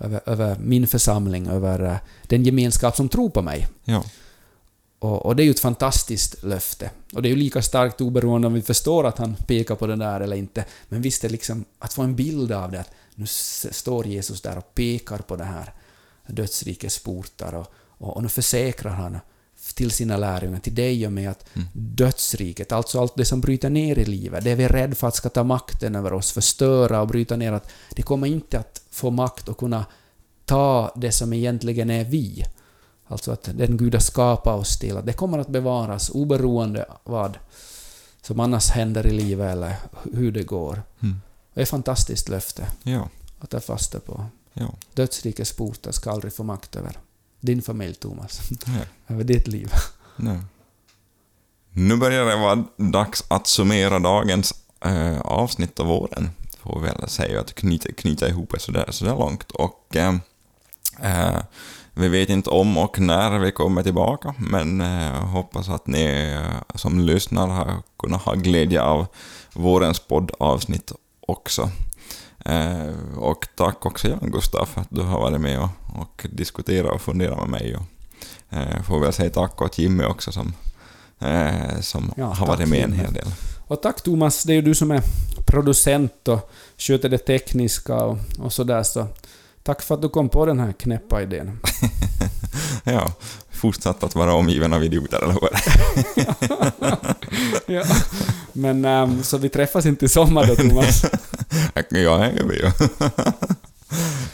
Mm. 0.00 0.12
Över, 0.12 0.20
över 0.26 0.56
min 0.58 0.86
församling, 0.86 1.46
över 1.46 1.84
eh, 1.84 1.96
den 2.22 2.44
gemenskap 2.44 2.96
som 2.96 3.08
tror 3.08 3.30
på 3.30 3.42
mig. 3.42 3.68
Ja. 3.84 4.04
Och, 4.98 5.26
och 5.26 5.36
det 5.36 5.42
är 5.42 5.44
ju 5.44 5.50
ett 5.50 5.60
fantastiskt 5.60 6.42
löfte. 6.42 6.90
Och 7.12 7.22
det 7.22 7.28
är 7.28 7.30
ju 7.30 7.36
lika 7.36 7.62
starkt 7.62 8.00
oberoende 8.00 8.46
om 8.46 8.54
vi 8.54 8.62
förstår 8.62 9.06
att 9.06 9.18
han 9.18 9.34
pekar 9.34 9.74
på 9.74 9.86
det 9.86 9.96
där 9.96 10.20
eller 10.20 10.36
inte. 10.36 10.64
Men 10.88 11.02
visst 11.02 11.24
är 11.24 11.28
liksom 11.28 11.64
att 11.78 11.92
få 11.92 12.02
en 12.02 12.16
bild 12.16 12.52
av 12.52 12.72
det, 12.72 12.80
att 12.80 12.90
nu 13.14 13.24
står 13.26 14.06
Jesus 14.06 14.40
där 14.40 14.58
och 14.58 14.74
pekar 14.74 15.18
på 15.18 15.36
det 15.36 15.44
här 15.44 15.72
dödsrikets 16.26 16.98
portar 16.98 17.54
och, 17.54 17.72
och, 17.88 18.16
och 18.16 18.22
nu 18.22 18.28
försäkrar 18.28 18.92
han 18.92 19.18
till 19.74 19.90
sina 19.90 20.16
lärjungar, 20.16 20.60
till 20.60 20.74
dig 20.74 21.06
och 21.06 21.12
mig, 21.12 21.26
att 21.26 21.48
dödsriket, 21.72 22.72
alltså 22.72 23.00
allt 23.00 23.16
det 23.16 23.24
som 23.24 23.40
bryter 23.40 23.70
ner 23.70 23.98
i 23.98 24.04
livet, 24.04 24.44
det 24.44 24.54
vi 24.54 24.64
är 24.64 24.68
rädda 24.68 24.94
för 24.94 25.08
att 25.08 25.16
ska 25.16 25.28
ta 25.28 25.44
makten 25.44 25.94
över 25.94 26.12
oss, 26.12 26.32
förstöra 26.32 27.00
och 27.00 27.08
bryta 27.08 27.36
ner, 27.36 27.52
att 27.52 27.70
det 27.90 28.02
kommer 28.02 28.26
inte 28.26 28.58
att 28.58 28.82
få 28.98 29.10
makt 29.10 29.48
och 29.48 29.58
kunna 29.58 29.86
ta 30.44 30.92
det 30.96 31.12
som 31.12 31.32
egentligen 31.32 31.90
är 31.90 32.04
vi. 32.04 32.44
Alltså 33.06 33.32
att 33.32 33.42
den 33.54 33.76
Gud 33.76 33.94
har 33.94 34.00
skapat 34.00 34.60
oss 34.60 34.78
till, 34.78 34.96
att 34.96 35.06
det 35.06 35.12
kommer 35.12 35.38
att 35.38 35.48
bevaras 35.48 36.10
oberoende 36.10 36.86
vad 37.04 37.38
som 38.22 38.40
annars 38.40 38.70
händer 38.70 39.06
i 39.06 39.10
livet 39.10 39.52
eller 39.52 39.76
hur 40.12 40.32
det 40.32 40.42
går. 40.42 40.82
Mm. 41.02 41.20
Det 41.54 41.60
är 41.60 41.62
ett 41.62 41.68
fantastiskt 41.68 42.28
löfte 42.28 42.66
Ja. 42.82 43.08
att 43.40 43.50
ta 43.50 43.60
fasta 43.60 44.00
på. 44.00 44.24
Ja. 44.52 44.74
Dödsrikets 44.94 45.52
portar 45.52 45.92
ska 45.92 46.10
aldrig 46.10 46.32
få 46.34 46.42
makt 46.44 46.76
över 46.76 46.98
din 47.40 47.62
familj, 47.62 47.94
Thomas. 47.94 48.40
Nej. 48.66 48.86
över 49.06 49.24
ditt 49.24 49.46
liv. 49.48 49.70
Nej. 50.16 50.38
Nu 51.70 51.96
börjar 51.96 52.24
det 52.26 52.36
vara 52.36 52.64
dags 52.76 53.24
att 53.28 53.46
summera 53.46 53.98
dagens 53.98 54.54
eh, 54.84 55.20
avsnitt 55.20 55.80
av 55.80 55.86
våren. 55.86 56.30
Får 56.68 56.80
vi 56.80 56.86
väl 56.86 57.08
säga 57.08 57.40
att 57.40 57.54
knyta, 57.54 57.92
knyta 57.92 58.28
ihop 58.28 58.50
det 58.52 58.58
sådär, 58.58 58.86
sådär 58.90 59.16
långt. 59.16 59.50
Och 59.50 59.96
eh, 59.96 60.14
eh, 61.02 61.38
vi 61.94 62.08
vet 62.08 62.28
inte 62.28 62.50
om 62.50 62.78
och 62.78 63.00
när 63.00 63.38
vi 63.38 63.52
kommer 63.52 63.82
tillbaka, 63.82 64.34
men 64.38 64.80
eh, 64.80 65.24
hoppas 65.24 65.68
att 65.68 65.86
ni 65.86 66.04
eh, 66.04 66.76
som 66.78 67.00
lyssnar 67.00 67.48
har 67.48 67.82
kunnat 67.98 68.22
ha 68.22 68.34
glädje 68.34 68.82
av 68.82 69.06
vårens 69.52 70.00
poddavsnitt 70.00 70.92
också. 71.20 71.70
Eh, 72.44 73.18
och 73.18 73.48
tack 73.54 73.86
också 73.86 74.08
Jan 74.08 74.30
Gustaf 74.30 74.68
för 74.68 74.80
att 74.80 74.90
du 74.90 75.02
har 75.02 75.20
varit 75.20 75.40
med 75.40 75.60
och, 75.60 76.00
och 76.00 76.26
diskuterat 76.30 76.92
och 76.92 77.00
funderat 77.00 77.38
med 77.38 77.48
mig. 77.48 77.76
Och, 77.76 77.82
eh, 78.58 78.82
får 78.82 79.00
väl 79.00 79.12
säga 79.12 79.30
tack 79.30 79.62
åt 79.62 79.78
Jimmy 79.78 80.04
också 80.04 80.32
som, 80.32 80.52
eh, 81.18 81.80
som 81.80 82.12
Ja, 82.16 82.26
har 82.26 82.46
varit 82.46 82.68
med 82.68 82.84
en 82.84 82.92
hel 82.92 83.12
del. 83.12 83.28
Och 83.68 83.82
tack 83.82 84.02
Thomas, 84.02 84.42
det 84.42 84.52
är 84.52 84.54
ju 84.54 84.62
du 84.62 84.74
som 84.74 84.90
är 84.90 85.02
producent 85.46 86.28
och 86.28 86.50
sköter 86.78 87.08
det 87.08 87.18
tekniska 87.18 87.94
och, 87.94 88.18
och 88.38 88.52
sådär 88.52 88.82
så 88.82 89.06
tack 89.62 89.82
för 89.82 89.94
att 89.94 90.02
du 90.02 90.08
kom 90.08 90.28
på 90.28 90.46
den 90.46 90.60
här 90.60 90.72
knäppa 90.72 91.22
idén. 91.22 91.60
Ja, 92.84 93.12
fortsatt 93.50 94.02
att 94.02 94.14
vara 94.14 94.34
omgiven 94.34 94.72
av 94.72 94.84
idioter, 94.84 95.22
eller 95.22 95.32
hur? 95.32 95.48
ja. 97.74 97.84
Men 98.52 98.84
ehm, 98.84 99.22
så 99.22 99.38
vi 99.38 99.48
träffas 99.48 99.86
inte 99.86 100.04
i 100.04 100.08
sommar 100.08 100.46
då 100.46 100.56
Thomas? 100.56 101.04
Ja, 101.74 101.82
det 101.90 102.00
gör 102.00 102.48
vi 102.48 102.56
ju. 102.56 102.70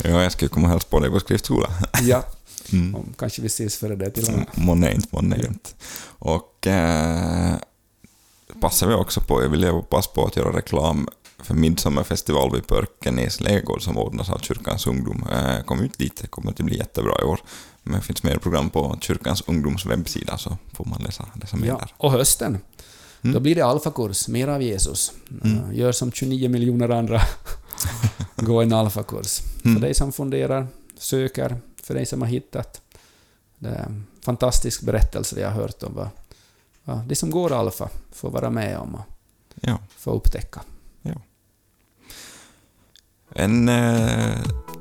Ja, 0.05 0.23
jag 0.23 0.33
ska 0.33 0.49
komma 0.49 0.67
och 0.67 0.71
hälsa 0.71 0.87
på 0.91 1.01
dig 1.01 1.11
på 1.11 1.21
skriftskola. 1.21 1.69
ja. 2.03 2.25
Mm. 2.73 2.97
Kanske 3.19 3.43
vi 3.43 3.47
ses 3.47 3.77
före 3.77 3.97
det 3.97 4.11
till 4.11 4.25
och 4.25 4.33
med. 4.33 4.47
Månne 4.55 4.93
inte, 4.93 5.09
månne 5.11 5.37
inte. 5.37 5.71
Och 6.07 6.67
eh, 6.67 7.55
passar 8.61 8.87
vi 8.87 8.95
också 8.95 9.21
på, 9.21 9.43
jag 9.43 9.49
vill 9.49 9.73
passa 9.91 10.11
på 10.11 10.25
att 10.27 10.37
göra 10.37 10.57
reklam 10.57 11.09
för 11.39 11.55
midsommarfestival 11.55 12.53
vid 12.55 12.67
Pörkenäs 12.67 13.41
lägergård 13.41 13.83
som 13.83 13.99
ordnas 13.99 14.31
av 14.31 14.39
Kyrkans 14.39 14.87
ungdom. 14.87 15.27
Eh, 15.33 15.61
kom 15.65 15.81
ut 15.81 15.99
dit, 15.99 16.17
det 16.23 16.27
kommer 16.27 16.51
att 16.51 16.57
bli 16.61 16.77
jättebra 16.79 17.13
i 17.21 17.25
år. 17.25 17.41
Men 17.83 17.95
det 18.01 18.01
finns 18.07 18.23
mer 18.23 18.37
program 18.39 18.71
på 18.71 18.99
Kyrkans 19.01 19.43
ungdoms 19.47 19.87
webbsida 19.87 20.39
så 20.39 20.57
får 20.73 20.85
man 20.85 21.03
läsa, 21.03 21.27
läsa 21.41 21.57
mer 21.57 21.67
Ja. 21.67 21.77
där. 21.79 21.95
Och 21.97 22.13
hösten, 22.13 22.59
Mm. 23.23 23.35
då 23.35 23.41
blir 23.41 23.55
det 23.55 23.63
alfakurs, 23.63 24.29
mer 24.29 24.49
av 24.49 24.63
Jesus. 24.63 25.13
Mm. 25.45 25.59
Eh, 25.71 25.79
Gör 25.79 25.93
som 25.93 26.13
29 26.13 26.49
miljoner 26.49 26.89
andra. 26.89 27.21
Gå 28.37 28.63
en 28.63 28.73
alfakurs. 28.73 29.41
Mm. 29.65 29.77
För 29.77 29.81
dig 29.87 29.95
som 29.95 30.13
funderar, 30.13 30.67
söker, 30.99 31.57
för 31.83 31.95
dig 31.95 32.07
som 32.07 32.21
har 32.23 32.29
hittat. 32.29 32.81
Det 33.59 33.69
är 33.69 33.83
en 33.83 34.07
fantastisk 34.25 34.83
berättelse 34.83 35.41
jag 35.41 35.49
har 35.51 35.55
hört 35.63 35.83
om 35.83 35.95
vad, 35.95 36.09
vad 36.85 36.99
de 37.05 37.15
som 37.17 37.31
går 37.31 37.53
alfa 37.53 37.89
får 38.13 38.31
vara 38.31 38.51
med 38.51 38.79
om 38.79 38.95
och 38.95 39.05
Ja. 39.61 39.79
få 39.99 40.11
upptäcka. 40.11 40.61
En 43.37 43.69
eh, 43.69 44.35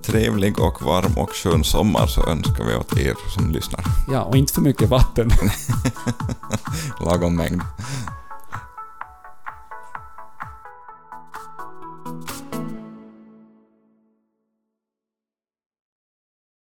trevlig 0.04 0.60
och 0.60 0.82
varm 0.82 1.18
och 1.18 1.30
skön 1.30 1.64
sommar 1.64 2.08
så 2.08 2.26
önskar 2.30 2.64
vi 2.64 2.76
åt 2.76 2.98
er 2.98 3.16
som 3.36 3.52
lyssnar. 3.52 3.84
Ja, 4.12 4.22
och 4.24 4.38
inte 4.38 4.54
för 4.54 4.62
mycket 4.62 4.90
vatten. 4.90 5.30
Lagom 7.06 7.36
mängd. 7.36 7.62